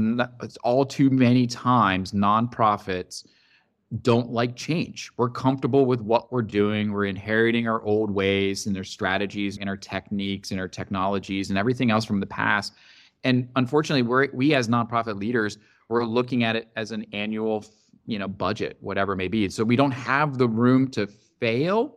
it's 0.42 0.56
all 0.58 0.86
too 0.86 1.10
many 1.10 1.48
times 1.48 2.12
nonprofits 2.12 3.26
don't 4.00 4.30
like 4.30 4.54
change. 4.54 5.10
We're 5.16 5.28
comfortable 5.28 5.86
with 5.86 6.00
what 6.00 6.30
we're 6.30 6.42
doing. 6.42 6.92
We're 6.92 7.06
inheriting 7.06 7.66
our 7.66 7.82
old 7.82 8.08
ways 8.08 8.66
and 8.66 8.76
their 8.76 8.84
strategies 8.84 9.58
and 9.58 9.68
our 9.68 9.76
techniques 9.76 10.52
and 10.52 10.60
our 10.60 10.68
technologies 10.68 11.50
and 11.50 11.58
everything 11.58 11.90
else 11.90 12.04
from 12.04 12.20
the 12.20 12.26
past. 12.26 12.74
And 13.24 13.48
unfortunately, 13.56 14.02
we're 14.02 14.28
we 14.32 14.54
as 14.54 14.68
nonprofit 14.68 15.18
leaders, 15.18 15.58
we're 15.88 16.04
looking 16.04 16.44
at 16.44 16.54
it 16.54 16.68
as 16.76 16.92
an 16.92 17.04
annual, 17.12 17.64
you 18.06 18.20
know, 18.20 18.28
budget, 18.28 18.76
whatever 18.80 19.14
it 19.14 19.16
may 19.16 19.28
be. 19.28 19.48
So 19.48 19.64
we 19.64 19.74
don't 19.74 19.90
have 19.90 20.38
the 20.38 20.46
room 20.46 20.86
to 20.92 21.08
fail, 21.08 21.96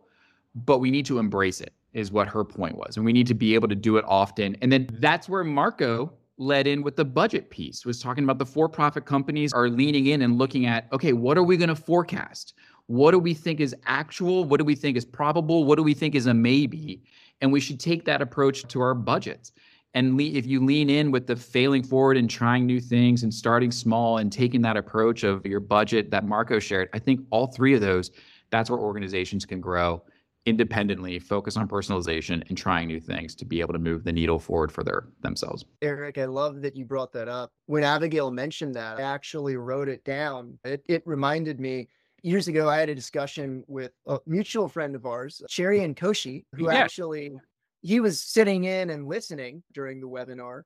but 0.56 0.78
we 0.78 0.90
need 0.90 1.06
to 1.06 1.20
embrace 1.20 1.60
it, 1.60 1.72
is 1.92 2.10
what 2.10 2.26
her 2.26 2.42
point 2.42 2.76
was. 2.76 2.96
And 2.96 3.06
we 3.06 3.12
need 3.12 3.28
to 3.28 3.34
be 3.34 3.54
able 3.54 3.68
to 3.68 3.76
do 3.76 3.96
it 3.96 4.04
often. 4.08 4.56
And 4.60 4.72
then 4.72 4.88
that's 4.94 5.28
where 5.28 5.44
Marco 5.44 6.14
led 6.40 6.66
in 6.66 6.82
with 6.82 6.96
the 6.96 7.04
budget 7.04 7.50
piece 7.50 7.84
was 7.84 8.00
talking 8.00 8.24
about 8.24 8.38
the 8.38 8.46
for-profit 8.46 9.04
companies 9.04 9.52
are 9.52 9.68
leaning 9.68 10.06
in 10.06 10.22
and 10.22 10.38
looking 10.38 10.64
at 10.64 10.88
okay 10.90 11.12
what 11.12 11.36
are 11.36 11.44
we 11.44 11.56
going 11.56 11.68
to 11.68 11.76
forecast? 11.76 12.54
What 12.86 13.12
do 13.12 13.20
we 13.20 13.34
think 13.34 13.60
is 13.60 13.76
actual? 13.86 14.44
What 14.44 14.58
do 14.58 14.64
we 14.64 14.74
think 14.74 14.96
is 14.96 15.04
probable? 15.04 15.64
What 15.64 15.76
do 15.76 15.84
we 15.84 15.94
think 15.94 16.16
is 16.16 16.26
a 16.26 16.34
maybe? 16.34 17.02
And 17.40 17.52
we 17.52 17.60
should 17.60 17.78
take 17.78 18.04
that 18.06 18.20
approach 18.20 18.64
to 18.64 18.80
our 18.80 18.94
budgets. 18.94 19.52
And 19.94 20.16
le- 20.16 20.24
if 20.24 20.46
you 20.46 20.64
lean 20.64 20.90
in 20.90 21.10
with 21.10 21.26
the 21.26 21.36
failing 21.36 21.82
forward 21.82 22.16
and 22.16 22.28
trying 22.28 22.66
new 22.66 22.80
things 22.80 23.22
and 23.22 23.32
starting 23.32 23.70
small 23.70 24.18
and 24.18 24.32
taking 24.32 24.62
that 24.62 24.76
approach 24.76 25.24
of 25.24 25.44
your 25.44 25.60
budget 25.60 26.10
that 26.10 26.24
marco 26.24 26.58
shared 26.58 26.88
i 26.92 26.98
think 26.98 27.20
all 27.30 27.46
three 27.46 27.74
of 27.74 27.80
those 27.80 28.10
that's 28.50 28.70
where 28.70 28.78
organizations 28.78 29.44
can 29.44 29.60
grow 29.60 30.02
independently 30.50 31.18
focus 31.18 31.56
on 31.56 31.68
personalization 31.68 32.46
and 32.48 32.58
trying 32.58 32.88
new 32.88 33.00
things 33.00 33.34
to 33.36 33.44
be 33.44 33.60
able 33.60 33.72
to 33.72 33.78
move 33.78 34.04
the 34.04 34.12
needle 34.12 34.38
forward 34.38 34.70
for 34.70 34.82
their 34.84 35.06
themselves. 35.22 35.64
Erik 35.80 36.18
i 36.18 36.24
love 36.24 36.60
that 36.60 36.76
you 36.76 36.84
brought 36.84 37.12
that 37.12 37.28
up. 37.28 37.52
When 37.66 37.84
abigail 37.84 38.30
mentioned 38.30 38.74
that 38.74 38.98
i 38.98 39.02
actually 39.02 39.56
wrote 39.56 39.88
it 39.88 40.04
down. 40.04 40.58
It, 40.64 40.82
it 40.88 41.02
reminded 41.06 41.60
me 41.60 41.88
years 42.22 42.48
ago 42.48 42.68
i 42.68 42.78
had 42.78 42.90
a 42.90 42.94
discussion 42.94 43.64
with 43.66 43.92
a 44.06 44.18
mutual 44.26 44.68
friend 44.68 44.94
of 44.94 45.06
ours 45.06 45.40
Sherry 45.48 45.82
and 45.84 45.96
Koshi 45.96 46.44
who 46.54 46.64
yeah. 46.64 46.74
actually 46.74 47.32
he 47.80 48.00
was 48.00 48.20
sitting 48.20 48.64
in 48.64 48.90
and 48.90 49.06
listening 49.06 49.62
during 49.72 50.00
the 50.00 50.08
webinar 50.08 50.62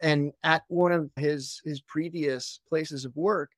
and 0.00 0.32
at 0.44 0.62
one 0.68 0.92
of 0.92 1.10
his 1.16 1.60
his 1.64 1.80
previous 1.80 2.60
places 2.68 3.04
of 3.04 3.16
work 3.16 3.50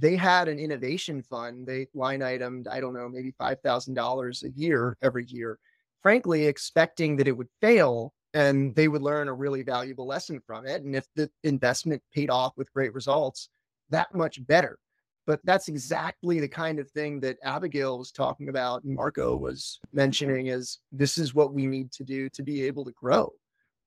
they 0.00 0.16
had 0.16 0.48
an 0.48 0.58
innovation 0.58 1.22
fund. 1.22 1.66
They 1.66 1.86
line 1.94 2.20
itemed, 2.20 2.68
I 2.68 2.80
don't 2.80 2.94
know, 2.94 3.08
maybe 3.08 3.34
$5,000 3.40 4.42
a 4.42 4.50
year 4.50 4.96
every 5.02 5.26
year, 5.26 5.58
frankly, 6.02 6.46
expecting 6.46 7.16
that 7.16 7.28
it 7.28 7.36
would 7.36 7.48
fail 7.60 8.12
and 8.34 8.74
they 8.74 8.88
would 8.88 9.02
learn 9.02 9.28
a 9.28 9.34
really 9.34 9.62
valuable 9.62 10.06
lesson 10.06 10.40
from 10.46 10.66
it. 10.66 10.82
And 10.82 10.94
if 10.94 11.06
the 11.16 11.30
investment 11.44 12.02
paid 12.12 12.30
off 12.30 12.52
with 12.56 12.72
great 12.72 12.94
results, 12.94 13.48
that 13.90 14.14
much 14.14 14.44
better. 14.46 14.78
But 15.26 15.40
that's 15.44 15.68
exactly 15.68 16.40
the 16.40 16.48
kind 16.48 16.78
of 16.78 16.90
thing 16.90 17.20
that 17.20 17.38
Abigail 17.42 17.98
was 17.98 18.12
talking 18.12 18.48
about 18.48 18.84
and 18.84 18.94
Marco 18.94 19.36
was 19.36 19.78
mentioning 19.92 20.46
is 20.46 20.78
this 20.90 21.18
is 21.18 21.34
what 21.34 21.52
we 21.52 21.66
need 21.66 21.92
to 21.92 22.04
do 22.04 22.28
to 22.30 22.42
be 22.42 22.62
able 22.62 22.84
to 22.84 22.92
grow. 22.92 23.32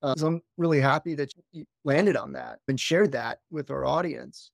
Uh, 0.04 0.16
so 0.16 0.28
I'm 0.28 0.42
really 0.58 0.82
happy 0.82 1.16
that 1.16 1.32
you 1.52 1.66
landed 1.84 2.16
on 2.16 2.34
that 2.34 2.60
and 2.68 2.80
shared 2.80 3.12
that 3.14 3.40
with 3.52 3.72
our 3.72 3.86
audience. 3.86 4.52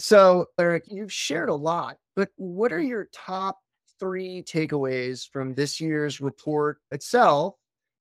So, 0.00 0.46
Erik, 0.58 0.84
you've 0.86 1.12
shared 1.12 1.50
a 1.50 1.54
lot, 1.54 1.98
but 2.16 2.30
what 2.36 2.72
are 2.72 2.80
your 2.80 3.08
top 3.12 3.58
three 3.98 4.42
takeaways 4.42 5.28
from 5.30 5.52
this 5.52 5.78
year's 5.78 6.22
report 6.22 6.78
itself 6.90 7.56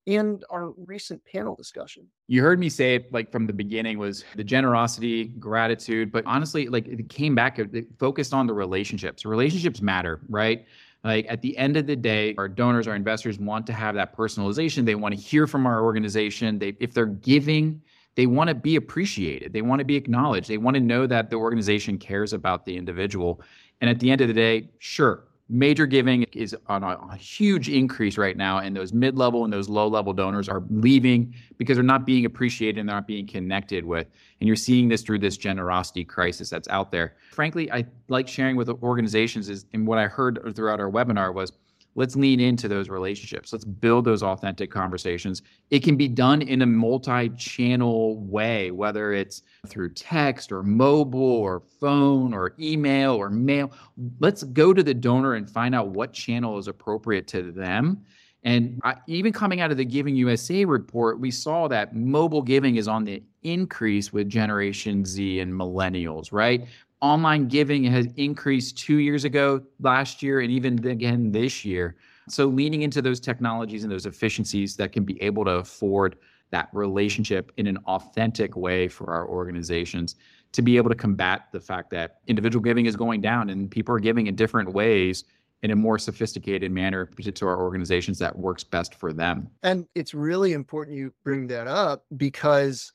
and 0.07 0.41
our 0.49 0.71
recent 0.87 1.21
panel 1.25 1.55
discussion? 1.55 2.07
You 2.27 2.41
heard 2.41 2.57
me 2.57 2.69
say 2.69 3.05
like 3.11 3.33
from 3.33 3.47
the 3.47 3.53
beginning 3.53 3.97
was 3.99 4.23
the 4.37 4.45
generosity, 4.45 5.25
gratitude, 5.25 6.09
but 6.09 6.23
honestly, 6.25 6.69
like 6.69 6.87
it 6.87 7.09
came 7.09 7.35
back, 7.35 7.59
it 7.59 7.87
focused 7.99 8.33
on 8.33 8.47
the 8.47 8.53
relationships. 8.53 9.25
Relationships 9.25 9.81
matter, 9.81 10.21
right? 10.29 10.65
Like 11.03 11.25
at 11.27 11.41
the 11.41 11.57
end 11.57 11.75
of 11.75 11.85
the 11.85 11.97
day, 11.97 12.33
our 12.37 12.47
donors, 12.47 12.87
our 12.87 12.95
investors 12.95 13.39
want 13.39 13.67
to 13.67 13.73
have 13.73 13.95
that 13.95 14.15
personalization. 14.15 14.85
They 14.85 14.95
want 14.95 15.15
to 15.15 15.19
hear 15.19 15.47
from 15.47 15.67
our 15.67 15.83
organization. 15.83 16.59
They, 16.59 16.77
if 16.79 16.93
they're 16.93 17.05
giving, 17.07 17.81
they 18.19 18.27
want 18.27 18.49
to 18.49 18.53
be 18.53 18.75
appreciated. 18.75 19.53
They 19.53 19.61
want 19.61 19.79
to 19.79 19.85
be 19.85 19.95
acknowledged. 19.95 20.49
They 20.49 20.57
want 20.57 20.75
to 20.75 20.81
know 20.81 21.07
that 21.07 21.29
the 21.29 21.37
organization 21.37 21.97
cares 21.97 22.33
about 22.33 22.65
the 22.65 22.75
individual. 22.75 23.39
And 23.79 23.89
at 23.89 24.01
the 24.01 24.11
end 24.11 24.19
of 24.19 24.27
the 24.27 24.33
day, 24.33 24.67
sure, 24.79 25.23
major 25.47 25.85
giving 25.85 26.23
is 26.33 26.53
on 26.67 26.83
a, 26.83 26.97
a 27.13 27.15
huge 27.15 27.69
increase 27.69 28.17
right 28.17 28.35
now, 28.35 28.57
and 28.57 28.75
those 28.75 28.91
mid 28.91 29.17
level 29.17 29.45
and 29.45 29.53
those 29.53 29.69
low 29.69 29.87
level 29.87 30.11
donors 30.11 30.49
are 30.49 30.63
leaving 30.69 31.33
because 31.57 31.77
they're 31.77 31.83
not 31.83 32.05
being 32.05 32.25
appreciated 32.25 32.77
and 32.77 32.89
they're 32.89 32.97
not 32.97 33.07
being 33.07 33.25
connected 33.25 33.85
with. 33.85 34.07
And 34.41 34.47
you're 34.47 34.57
seeing 34.57 34.89
this 34.89 35.01
through 35.01 35.19
this 35.19 35.37
generosity 35.37 36.03
crisis 36.03 36.49
that's 36.49 36.67
out 36.67 36.91
there. 36.91 37.15
Frankly, 37.31 37.71
I 37.71 37.85
like 38.09 38.27
sharing 38.27 38.57
with 38.57 38.67
organizations 38.67 39.47
is, 39.47 39.65
and 39.71 39.87
what 39.87 39.97
I 39.97 40.07
heard 40.07 40.41
throughout 40.57 40.81
our 40.81 40.91
webinar 40.91 41.33
was 41.33 41.53
let's 41.95 42.15
lean 42.15 42.39
into 42.39 42.67
those 42.67 42.89
relationships. 42.89 43.51
Let's 43.51 43.65
build 43.65 44.05
those 44.05 44.23
authentic 44.23 44.71
conversations. 44.71 45.41
It 45.69 45.83
can 45.83 45.97
be 45.97 46.07
done 46.07 46.41
in 46.41 46.61
a 46.61 46.65
multi 46.65 47.29
channel 47.29 48.17
way, 48.19 48.71
whether 48.71 49.13
it's 49.13 49.43
through 49.67 49.93
text 49.93 50.51
or 50.51 50.63
mobile 50.63 51.21
or 51.21 51.61
phone 51.79 52.33
or 52.33 52.55
email 52.59 53.15
or 53.15 53.29
mail. 53.29 53.71
Let's 54.19 54.43
go 54.43 54.73
to 54.73 54.83
the 54.83 54.93
donor 54.93 55.35
and 55.35 55.49
find 55.49 55.75
out 55.75 55.89
what 55.89 56.13
channel 56.13 56.57
is 56.57 56.67
appropriate 56.67 57.27
to 57.29 57.51
them. 57.51 58.03
And 58.43 58.79
I, 58.83 58.95
even 59.07 59.33
coming 59.33 59.59
out 59.59 59.71
of 59.71 59.77
the 59.77 59.85
Giving 59.85 60.15
USA 60.15 60.63
report, 60.63 61.19
we 61.19 61.29
saw 61.29 61.67
that 61.67 61.93
mobile 61.93 62.41
giving 62.41 62.77
is 62.77 62.87
on 62.87 63.03
the 63.03 63.21
increase 63.43 64.13
with 64.13 64.29
Generation 64.29 65.03
Z 65.05 65.39
and 65.39 65.53
millennials, 65.53 66.31
right? 66.31 66.65
Online 67.01 67.47
giving 67.47 67.83
has 67.85 68.07
increased 68.17 68.77
two 68.77 68.97
years 68.97 69.23
ago, 69.23 69.61
last 69.79 70.21
year, 70.21 70.41
and 70.41 70.51
even 70.51 70.85
again 70.87 71.31
this 71.31 71.63
year. 71.63 71.95
So, 72.27 72.45
leaning 72.47 72.83
into 72.83 73.01
those 73.01 73.19
technologies 73.19 73.83
and 73.83 73.91
those 73.91 74.05
efficiencies 74.05 74.75
that 74.75 74.91
can 74.91 75.03
be 75.03 75.21
able 75.21 75.45
to 75.45 75.51
afford 75.51 76.17
that 76.51 76.69
relationship 76.73 77.51
in 77.57 77.67
an 77.67 77.77
authentic 77.85 78.55
way 78.55 78.87
for 78.87 79.11
our 79.13 79.27
organizations 79.27 80.15
to 80.51 80.61
be 80.61 80.77
able 80.77 80.89
to 80.89 80.95
combat 80.95 81.47
the 81.51 81.59
fact 81.59 81.91
that 81.91 82.19
individual 82.27 82.63
giving 82.63 82.85
is 82.85 82.95
going 82.95 83.21
down 83.21 83.49
and 83.49 83.69
people 83.69 83.93
are 83.93 83.99
giving 83.99 84.27
in 84.27 84.35
different 84.35 84.73
ways 84.73 85.25
in 85.61 85.71
a 85.71 85.75
more 85.75 85.99
sophisticated 85.99 86.71
manner 86.71 87.05
to 87.05 87.45
our 87.45 87.61
organizations 87.61 88.17
that 88.17 88.37
works 88.37 88.63
best 88.63 88.95
for 88.95 89.11
them. 89.11 89.49
And 89.61 89.85
it's 89.93 90.13
really 90.13 90.53
important 90.53 90.97
you 90.97 91.13
bring 91.23 91.47
that 91.47 91.67
up 91.67 92.05
because 92.15 92.93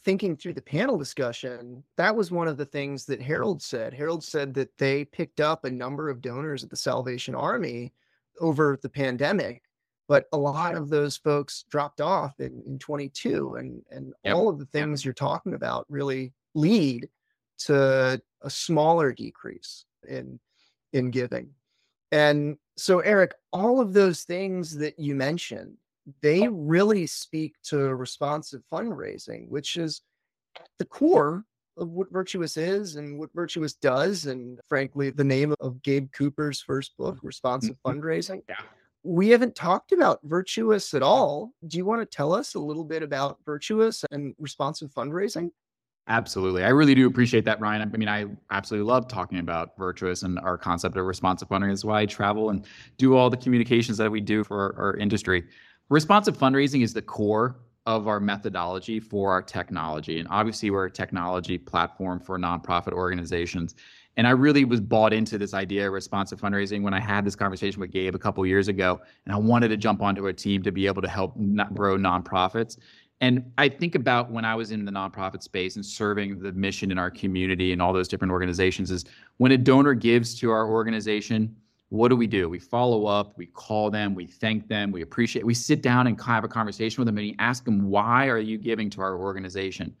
thinking 0.00 0.36
through 0.36 0.54
the 0.54 0.62
panel 0.62 0.98
discussion, 0.98 1.82
that 1.96 2.14
was 2.14 2.30
one 2.30 2.48
of 2.48 2.56
the 2.56 2.64
things 2.64 3.04
that 3.06 3.22
Harold 3.22 3.62
said. 3.62 3.94
Harold 3.94 4.24
said 4.24 4.54
that 4.54 4.76
they 4.78 5.04
picked 5.04 5.40
up 5.40 5.64
a 5.64 5.70
number 5.70 6.08
of 6.08 6.20
donors 6.20 6.64
at 6.64 6.70
the 6.70 6.76
Salvation 6.76 7.34
Army 7.34 7.92
over 8.40 8.78
the 8.82 8.88
pandemic, 8.88 9.62
but 10.08 10.26
a 10.32 10.38
lot 10.38 10.74
of 10.74 10.88
those 10.88 11.16
folks 11.16 11.64
dropped 11.70 12.00
off 12.00 12.38
in, 12.40 12.62
in 12.66 12.78
22. 12.78 13.56
And, 13.56 13.82
and 13.90 14.12
yep. 14.24 14.34
all 14.34 14.48
of 14.48 14.58
the 14.58 14.66
things 14.66 15.00
yep. 15.00 15.06
you're 15.06 15.14
talking 15.14 15.54
about 15.54 15.86
really 15.88 16.32
lead 16.54 17.08
to 17.58 18.20
a 18.42 18.50
smaller 18.50 19.12
decrease 19.12 19.84
in 20.08 20.40
in 20.92 21.10
giving. 21.10 21.50
And 22.12 22.56
so, 22.76 23.00
Erik, 23.00 23.34
all 23.52 23.80
of 23.80 23.92
those 23.92 24.22
things 24.22 24.76
that 24.78 24.98
you 24.98 25.14
mentioned 25.14 25.76
they 26.22 26.48
really 26.48 27.06
speak 27.06 27.54
to 27.64 27.94
responsive 27.94 28.62
fundraising, 28.72 29.48
which 29.48 29.76
is 29.76 30.02
the 30.78 30.84
core 30.84 31.44
of 31.76 31.88
what 31.90 32.12
Virtuous 32.12 32.56
is 32.56 32.96
and 32.96 33.18
what 33.18 33.30
Virtuous 33.34 33.74
does. 33.74 34.26
And 34.26 34.60
frankly, 34.68 35.10
the 35.10 35.24
name 35.24 35.54
of 35.60 35.82
Gabe 35.82 36.10
Cooper's 36.12 36.60
first 36.60 36.96
book, 36.96 37.18
Responsive 37.22 37.76
mm-hmm. 37.84 38.00
Fundraising. 38.00 38.42
Yeah. 38.48 38.56
We 39.02 39.30
haven't 39.30 39.54
talked 39.54 39.92
about 39.92 40.20
Virtuous 40.24 40.92
at 40.92 41.02
all. 41.02 41.52
Do 41.66 41.78
you 41.78 41.86
want 41.86 42.02
to 42.02 42.16
tell 42.16 42.34
us 42.34 42.54
a 42.54 42.60
little 42.60 42.84
bit 42.84 43.02
about 43.02 43.38
Virtuous 43.46 44.04
and 44.10 44.34
responsive 44.38 44.90
fundraising? 44.90 45.50
Absolutely. 46.06 46.64
I 46.64 46.68
really 46.70 46.94
do 46.94 47.06
appreciate 47.06 47.44
that, 47.44 47.60
Ryan. 47.60 47.82
I 47.82 47.96
mean, 47.96 48.08
I 48.08 48.26
absolutely 48.50 48.86
love 48.86 49.08
talking 49.08 49.38
about 49.38 49.70
Virtuous 49.78 50.22
and 50.22 50.38
our 50.40 50.58
concept 50.58 50.96
of 50.96 51.06
responsive 51.06 51.48
fundraising. 51.48 51.68
That's 51.68 51.84
why 51.84 52.00
I 52.00 52.06
travel 52.06 52.50
and 52.50 52.66
do 52.98 53.16
all 53.16 53.30
the 53.30 53.36
communications 53.36 53.96
that 53.98 54.10
we 54.10 54.20
do 54.20 54.44
for 54.44 54.74
our, 54.76 54.86
our 54.86 54.96
industry. 54.96 55.44
Responsive 55.90 56.38
fundraising 56.38 56.82
is 56.82 56.94
the 56.94 57.02
core 57.02 57.56
of 57.84 58.06
our 58.06 58.20
methodology 58.20 59.00
for 59.00 59.32
our 59.32 59.42
technology. 59.42 60.20
And 60.20 60.28
obviously, 60.30 60.70
we're 60.70 60.86
a 60.86 60.90
technology 60.90 61.58
platform 61.58 62.20
for 62.20 62.38
nonprofit 62.38 62.92
organizations. 62.92 63.74
And 64.16 64.24
I 64.24 64.30
really 64.30 64.64
was 64.64 64.80
bought 64.80 65.12
into 65.12 65.36
this 65.36 65.52
idea 65.52 65.88
of 65.88 65.92
responsive 65.92 66.40
fundraising 66.40 66.82
when 66.82 66.94
I 66.94 67.00
had 67.00 67.24
this 67.24 67.34
conversation 67.34 67.80
with 67.80 67.90
Gabe 67.90 68.14
a 68.14 68.18
couple 68.18 68.46
years 68.46 68.68
ago. 68.68 69.00
And 69.26 69.34
I 69.34 69.38
wanted 69.38 69.68
to 69.68 69.76
jump 69.76 70.00
onto 70.00 70.28
a 70.28 70.32
team 70.32 70.62
to 70.62 70.70
be 70.70 70.86
able 70.86 71.02
to 71.02 71.08
help 71.08 71.36
not 71.36 71.74
grow 71.74 71.96
nonprofits. 71.96 72.78
And 73.20 73.50
I 73.58 73.68
think 73.68 73.96
about 73.96 74.30
when 74.30 74.44
I 74.44 74.54
was 74.54 74.70
in 74.70 74.84
the 74.84 74.92
nonprofit 74.92 75.42
space 75.42 75.74
and 75.74 75.84
serving 75.84 76.38
the 76.38 76.52
mission 76.52 76.92
in 76.92 76.98
our 76.98 77.10
community 77.10 77.72
and 77.72 77.82
all 77.82 77.92
those 77.92 78.08
different 78.08 78.30
organizations 78.30 78.92
is 78.92 79.04
when 79.38 79.52
a 79.52 79.58
donor 79.58 79.94
gives 79.94 80.38
to 80.38 80.52
our 80.52 80.68
organization, 80.68 81.56
what 81.90 82.08
do 82.08 82.16
we 82.16 82.28
do? 82.28 82.48
We 82.48 82.60
follow 82.60 83.06
up, 83.06 83.36
we 83.36 83.46
call 83.46 83.90
them, 83.90 84.14
we 84.14 84.26
thank 84.26 84.68
them, 84.68 84.92
we 84.92 85.02
appreciate, 85.02 85.44
we 85.44 85.54
sit 85.54 85.82
down 85.82 86.06
and 86.06 86.20
have 86.22 86.44
a 86.44 86.48
conversation 86.48 87.00
with 87.00 87.06
them 87.06 87.18
and 87.18 87.26
we 87.26 87.36
ask 87.40 87.64
them, 87.64 87.90
why 87.90 88.28
are 88.28 88.38
you 88.38 88.58
giving 88.58 88.88
to 88.90 89.00
our 89.00 89.18
organization? 89.18 89.94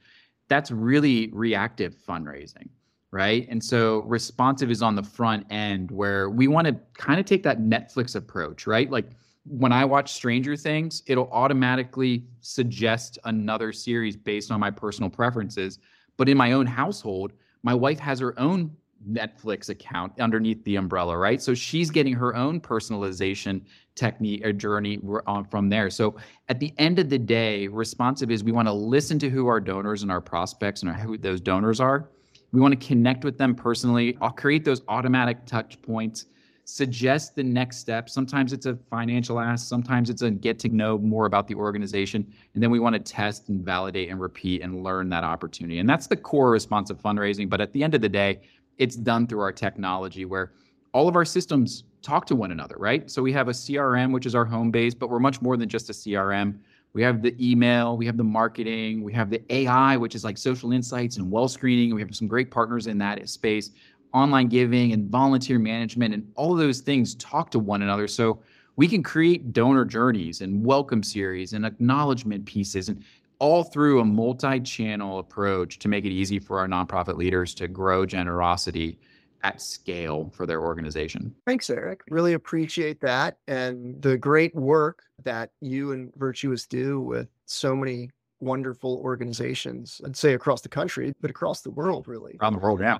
That's 0.48 0.70
really 0.70 1.30
reactive 1.32 1.96
fundraising, 1.96 2.68
right? 3.10 3.46
And 3.50 3.62
so 3.62 4.02
responsive 4.02 4.70
is 4.70 4.82
on 4.82 4.94
the 4.94 5.02
front 5.02 5.46
end 5.50 5.90
where 5.90 6.30
we 6.30 6.46
want 6.46 6.68
to 6.68 6.76
kind 6.94 7.18
of 7.18 7.26
take 7.26 7.42
that 7.42 7.60
Netflix 7.60 8.14
approach, 8.14 8.68
right? 8.68 8.88
Like 8.88 9.10
when 9.44 9.72
I 9.72 9.84
watch 9.84 10.12
Stranger 10.12 10.54
Things, 10.54 11.02
it'll 11.06 11.30
automatically 11.32 12.24
suggest 12.40 13.18
another 13.24 13.72
series 13.72 14.16
based 14.16 14.52
on 14.52 14.60
my 14.60 14.70
personal 14.70 15.10
preferences. 15.10 15.80
But 16.16 16.28
in 16.28 16.36
my 16.36 16.52
own 16.52 16.66
household, 16.66 17.32
my 17.64 17.74
wife 17.74 17.98
has 17.98 18.20
her 18.20 18.38
own 18.38 18.76
Netflix 19.08 19.70
account 19.70 20.12
underneath 20.20 20.62
the 20.64 20.76
umbrella, 20.76 21.16
right? 21.16 21.40
So 21.40 21.54
she's 21.54 21.90
getting 21.90 22.14
her 22.14 22.36
own 22.36 22.60
personalization 22.60 23.62
technique 23.94 24.42
uh, 24.44 24.48
or 24.48 24.52
journey 24.52 25.00
on 25.26 25.44
uh, 25.44 25.48
from 25.48 25.68
there. 25.68 25.90
So 25.90 26.16
at 26.48 26.60
the 26.60 26.72
end 26.78 26.98
of 26.98 27.08
the 27.08 27.18
day, 27.18 27.66
responsive 27.68 28.30
is 28.30 28.44
we 28.44 28.52
want 28.52 28.68
to 28.68 28.72
listen 28.72 29.18
to 29.20 29.30
who 29.30 29.46
our 29.46 29.60
donors 29.60 30.02
and 30.02 30.12
our 30.12 30.20
prospects 30.20 30.82
and 30.82 30.94
who 30.94 31.16
those 31.16 31.40
donors 31.40 31.80
are. 31.80 32.08
We 32.52 32.60
want 32.60 32.78
to 32.78 32.86
connect 32.86 33.24
with 33.24 33.38
them 33.38 33.54
personally. 33.54 34.18
I'll 34.20 34.30
create 34.30 34.64
those 34.64 34.82
automatic 34.88 35.46
touch 35.46 35.80
points, 35.82 36.26
suggest 36.64 37.36
the 37.36 37.44
next 37.44 37.78
step. 37.78 38.10
Sometimes 38.10 38.52
it's 38.52 38.66
a 38.66 38.76
financial 38.90 39.38
ask, 39.40 39.68
sometimes 39.68 40.10
it's 40.10 40.22
a 40.22 40.30
get 40.30 40.58
to 40.60 40.68
know 40.68 40.98
more 40.98 41.26
about 41.26 41.46
the 41.46 41.54
organization. 41.54 42.26
And 42.54 42.62
then 42.62 42.70
we 42.70 42.80
want 42.80 42.94
to 42.94 43.00
test 43.00 43.48
and 43.48 43.64
validate 43.64 44.10
and 44.10 44.20
repeat 44.20 44.62
and 44.62 44.82
learn 44.82 45.08
that 45.10 45.24
opportunity. 45.24 45.78
And 45.78 45.88
that's 45.88 46.06
the 46.06 46.16
core 46.16 46.50
responsive 46.50 47.00
fundraising. 47.00 47.48
But 47.48 47.60
at 47.60 47.72
the 47.72 47.82
end 47.82 47.94
of 47.94 48.00
the 48.00 48.08
day, 48.08 48.40
it's 48.80 48.96
done 48.96 49.26
through 49.26 49.40
our 49.40 49.52
technology 49.52 50.24
where 50.24 50.52
all 50.92 51.06
of 51.06 51.14
our 51.14 51.24
systems 51.24 51.84
talk 52.02 52.24
to 52.26 52.34
one 52.34 52.50
another, 52.50 52.76
right? 52.78 53.08
So 53.10 53.22
we 53.22 53.30
have 53.32 53.48
a 53.48 53.52
CRM, 53.52 54.10
which 54.10 54.24
is 54.24 54.34
our 54.34 54.46
home 54.46 54.70
base, 54.70 54.94
but 54.94 55.10
we're 55.10 55.20
much 55.20 55.40
more 55.42 55.58
than 55.58 55.68
just 55.68 55.90
a 55.90 55.92
CRM. 55.92 56.58
We 56.94 57.02
have 57.02 57.22
the 57.22 57.36
email, 57.38 57.96
we 57.98 58.06
have 58.06 58.16
the 58.16 58.24
marketing, 58.24 59.04
we 59.04 59.12
have 59.12 59.28
the 59.28 59.42
AI, 59.52 59.98
which 59.98 60.14
is 60.14 60.24
like 60.24 60.38
social 60.38 60.72
insights 60.72 61.18
and 61.18 61.30
well 61.30 61.46
screening. 61.46 61.94
We 61.94 62.00
have 62.00 62.16
some 62.16 62.26
great 62.26 62.50
partners 62.50 62.86
in 62.86 62.96
that 62.98 63.28
space, 63.28 63.70
online 64.14 64.48
giving 64.48 64.92
and 64.92 65.10
volunteer 65.10 65.58
management, 65.58 66.14
and 66.14 66.32
all 66.34 66.52
of 66.52 66.58
those 66.58 66.80
things 66.80 67.14
talk 67.16 67.50
to 67.50 67.58
one 67.58 67.82
another. 67.82 68.08
So 68.08 68.40
we 68.76 68.88
can 68.88 69.02
create 69.02 69.52
donor 69.52 69.84
journeys 69.84 70.40
and 70.40 70.64
welcome 70.64 71.02
series 71.02 71.52
and 71.52 71.66
acknowledgement 71.66 72.46
pieces 72.46 72.88
and 72.88 73.04
all 73.40 73.64
through 73.64 74.00
a 74.00 74.04
multi-channel 74.04 75.18
approach 75.18 75.78
to 75.80 75.88
make 75.88 76.04
it 76.04 76.10
easy 76.10 76.38
for 76.38 76.58
our 76.58 76.68
nonprofit 76.68 77.16
leaders 77.16 77.54
to 77.54 77.66
grow 77.66 78.06
generosity 78.06 78.98
at 79.42 79.60
scale 79.60 80.30
for 80.34 80.46
their 80.46 80.60
organization. 80.60 81.34
Thanks, 81.46 81.70
Erik. 81.70 82.02
Really 82.10 82.34
appreciate 82.34 83.00
that 83.00 83.38
and 83.48 84.00
the 84.02 84.18
great 84.18 84.54
work 84.54 85.02
that 85.24 85.50
you 85.60 85.92
and 85.92 86.14
Virtuous 86.16 86.66
do 86.66 87.00
with 87.00 87.28
so 87.46 87.74
many 87.74 88.10
wonderful 88.40 89.00
organizations, 89.02 90.00
I'd 90.04 90.16
say 90.16 90.34
across 90.34 90.60
the 90.60 90.68
country, 90.68 91.14
but 91.20 91.30
across 91.30 91.62
the 91.62 91.70
world, 91.70 92.06
really. 92.08 92.36
Around 92.40 92.52
the 92.52 92.58
world, 92.58 92.80
yeah. 92.80 92.98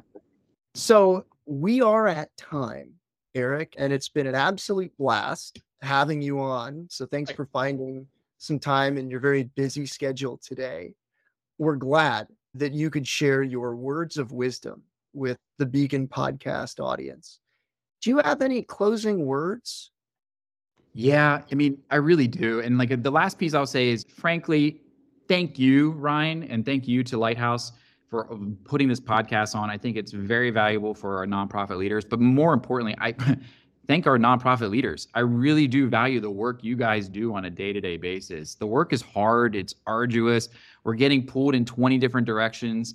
So 0.74 1.26
we 1.44 1.82
are 1.82 2.08
at 2.08 2.34
time, 2.36 2.92
Erik, 3.34 3.74
and 3.76 3.92
it's 3.92 4.08
been 4.08 4.26
an 4.26 4.34
absolute 4.34 4.96
blast 4.98 5.60
having 5.82 6.22
you 6.22 6.40
on. 6.40 6.86
So 6.90 7.06
thanks 7.06 7.30
for 7.30 7.46
finding 7.46 8.06
some 8.40 8.58
time 8.58 8.96
in 8.96 9.10
your 9.10 9.20
very 9.20 9.44
busy 9.54 9.84
schedule 9.84 10.40
today. 10.42 10.94
We're 11.58 11.76
glad 11.76 12.26
that 12.54 12.72
you 12.72 12.88
could 12.88 13.06
share 13.06 13.42
your 13.42 13.76
words 13.76 14.16
of 14.16 14.32
wisdom 14.32 14.82
with 15.12 15.36
the 15.58 15.66
Beacon 15.66 16.08
podcast 16.08 16.80
audience. 16.82 17.38
Do 18.00 18.08
you 18.08 18.18
have 18.24 18.40
any 18.40 18.62
closing 18.62 19.26
words? 19.26 19.90
Yeah, 20.94 21.42
I 21.52 21.54
mean, 21.54 21.82
I 21.90 21.96
really 21.96 22.26
do. 22.26 22.60
And 22.60 22.78
like 22.78 23.02
the 23.02 23.10
last 23.10 23.38
piece 23.38 23.52
I'll 23.52 23.66
say 23.66 23.90
is 23.90 24.04
frankly, 24.04 24.80
thank 25.28 25.58
you, 25.58 25.90
Ryan, 25.92 26.44
and 26.44 26.64
thank 26.64 26.88
you 26.88 27.04
to 27.04 27.18
Lighthouse 27.18 27.72
for 28.08 28.32
um, 28.32 28.56
putting 28.64 28.88
this 28.88 29.00
podcast 29.00 29.54
on. 29.54 29.68
I 29.68 29.76
think 29.76 29.98
it's 29.98 30.12
very 30.12 30.50
valuable 30.50 30.94
for 30.94 31.18
our 31.18 31.26
nonprofit 31.26 31.76
leaders, 31.76 32.06
but 32.06 32.20
more 32.20 32.54
importantly, 32.54 32.96
I 32.98 33.14
thank 33.86 34.06
our 34.06 34.18
nonprofit 34.18 34.70
leaders. 34.70 35.08
I 35.14 35.20
really 35.20 35.66
do 35.66 35.88
value 35.88 36.20
the 36.20 36.30
work 36.30 36.62
you 36.62 36.76
guys 36.76 37.08
do 37.08 37.34
on 37.34 37.46
a 37.46 37.50
day 37.50 37.72
to 37.72 37.80
day 37.80 37.96
basis. 37.96 38.54
The 38.54 38.66
work 38.66 38.92
is 38.92 39.02
hard, 39.02 39.56
it's 39.56 39.74
arduous. 39.86 40.48
We're 40.84 40.94
getting 40.94 41.26
pulled 41.26 41.54
in 41.54 41.64
20 41.64 41.98
different 41.98 42.26
directions, 42.26 42.94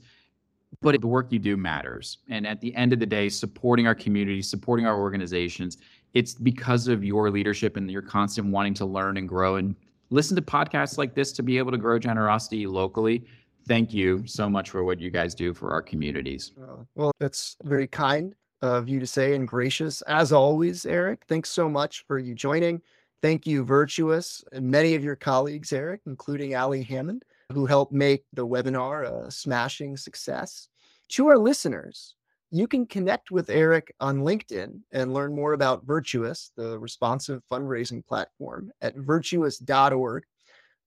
but 0.81 0.99
the 0.99 1.07
work 1.07 1.31
you 1.31 1.39
do 1.39 1.57
matters. 1.57 2.19
And 2.29 2.47
at 2.47 2.61
the 2.61 2.75
end 2.75 2.93
of 2.93 2.99
the 2.99 3.05
day, 3.05 3.29
supporting 3.29 3.87
our 3.87 3.95
community, 3.95 4.41
supporting 4.41 4.85
our 4.85 4.99
organizations, 4.99 5.77
it's 6.13 6.33
because 6.33 6.87
of 6.87 7.03
your 7.03 7.29
leadership 7.29 7.77
and 7.77 7.89
your 7.91 8.01
constant 8.01 8.47
wanting 8.47 8.73
to 8.75 8.85
learn 8.85 9.17
and 9.17 9.27
grow 9.27 9.57
and 9.57 9.75
listen 10.09 10.35
to 10.35 10.41
podcasts 10.41 10.97
like 10.97 11.13
this 11.13 11.31
to 11.33 11.43
be 11.43 11.57
able 11.57 11.71
to 11.71 11.77
grow 11.77 11.99
generosity 11.99 12.67
locally. 12.67 13.25
Thank 13.67 13.93
you 13.93 14.23
so 14.25 14.49
much 14.49 14.69
for 14.69 14.83
what 14.83 14.99
you 14.99 15.09
guys 15.09 15.35
do 15.35 15.53
for 15.53 15.71
our 15.71 15.81
communities. 15.81 16.51
Well, 16.95 17.11
that's 17.19 17.57
very 17.63 17.87
kind 17.87 18.35
of 18.65 18.89
you 18.89 18.99
to 18.99 19.07
say 19.07 19.35
and 19.35 19.47
gracious 19.47 20.01
as 20.03 20.33
always, 20.33 20.85
Erik. 20.85 21.23
Thanks 21.27 21.49
so 21.49 21.69
much 21.69 22.03
for 22.07 22.19
you 22.19 22.35
joining. 22.35 22.81
Thank 23.21 23.47
you, 23.47 23.63
Virtuous, 23.63 24.43
and 24.51 24.69
many 24.69 24.95
of 24.95 25.03
your 25.03 25.15
colleagues, 25.15 25.71
Erik, 25.71 26.01
including 26.05 26.55
Ali 26.55 26.83
Hammond, 26.83 27.23
who 27.53 27.65
helped 27.65 27.93
make 27.93 28.25
the 28.33 28.45
webinar 28.45 29.05
a 29.09 29.31
smashing 29.31 29.95
success. 29.97 30.67
To 31.09 31.27
our 31.27 31.37
listeners, 31.37 32.15
you 32.51 32.67
can 32.67 32.85
connect 32.85 33.31
with 33.31 33.49
Erik 33.49 33.93
on 33.99 34.19
LinkedIn 34.19 34.81
and 34.91 35.13
learn 35.13 35.35
more 35.35 35.53
about 35.53 35.85
Virtuous, 35.85 36.51
the 36.55 36.77
responsive 36.79 37.41
fundraising 37.51 38.05
platform, 38.05 38.71
at 38.81 38.95
virtuous.org. 38.95 40.23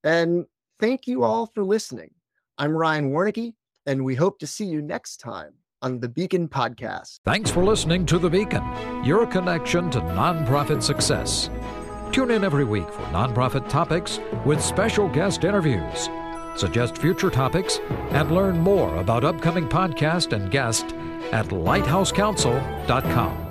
And 0.04 0.46
thank 0.78 1.06
you 1.06 1.24
all 1.24 1.46
for 1.46 1.64
listening. 1.64 2.10
I'm 2.58 2.72
Ryan 2.72 3.10
Woroniecki, 3.10 3.54
and 3.86 4.04
we 4.04 4.14
hope 4.14 4.38
to 4.40 4.46
see 4.46 4.66
you 4.66 4.82
next 4.82 5.18
time 5.18 5.54
on 5.82 6.00
the 6.00 6.08
Beacon 6.08 6.48
Podcast. 6.48 7.20
Thanks 7.24 7.50
for 7.50 7.64
listening 7.64 8.06
to 8.06 8.18
The 8.18 8.30
Beacon, 8.30 8.62
your 9.04 9.26
connection 9.26 9.90
to 9.90 10.00
nonprofit 10.00 10.82
success. 10.82 11.50
Tune 12.12 12.30
in 12.30 12.44
every 12.44 12.64
week 12.64 12.88
for 12.88 13.02
nonprofit 13.12 13.68
topics 13.68 14.20
with 14.44 14.62
special 14.62 15.08
guest 15.08 15.44
interviews. 15.44 16.08
Suggest 16.56 16.98
future 16.98 17.30
topics 17.30 17.78
and 18.10 18.32
learn 18.32 18.58
more 18.58 18.96
about 18.96 19.24
upcoming 19.24 19.68
podcast 19.68 20.32
and 20.32 20.50
guests 20.50 20.92
at 21.32 21.46
lighthousecounsel.com. 21.46 23.47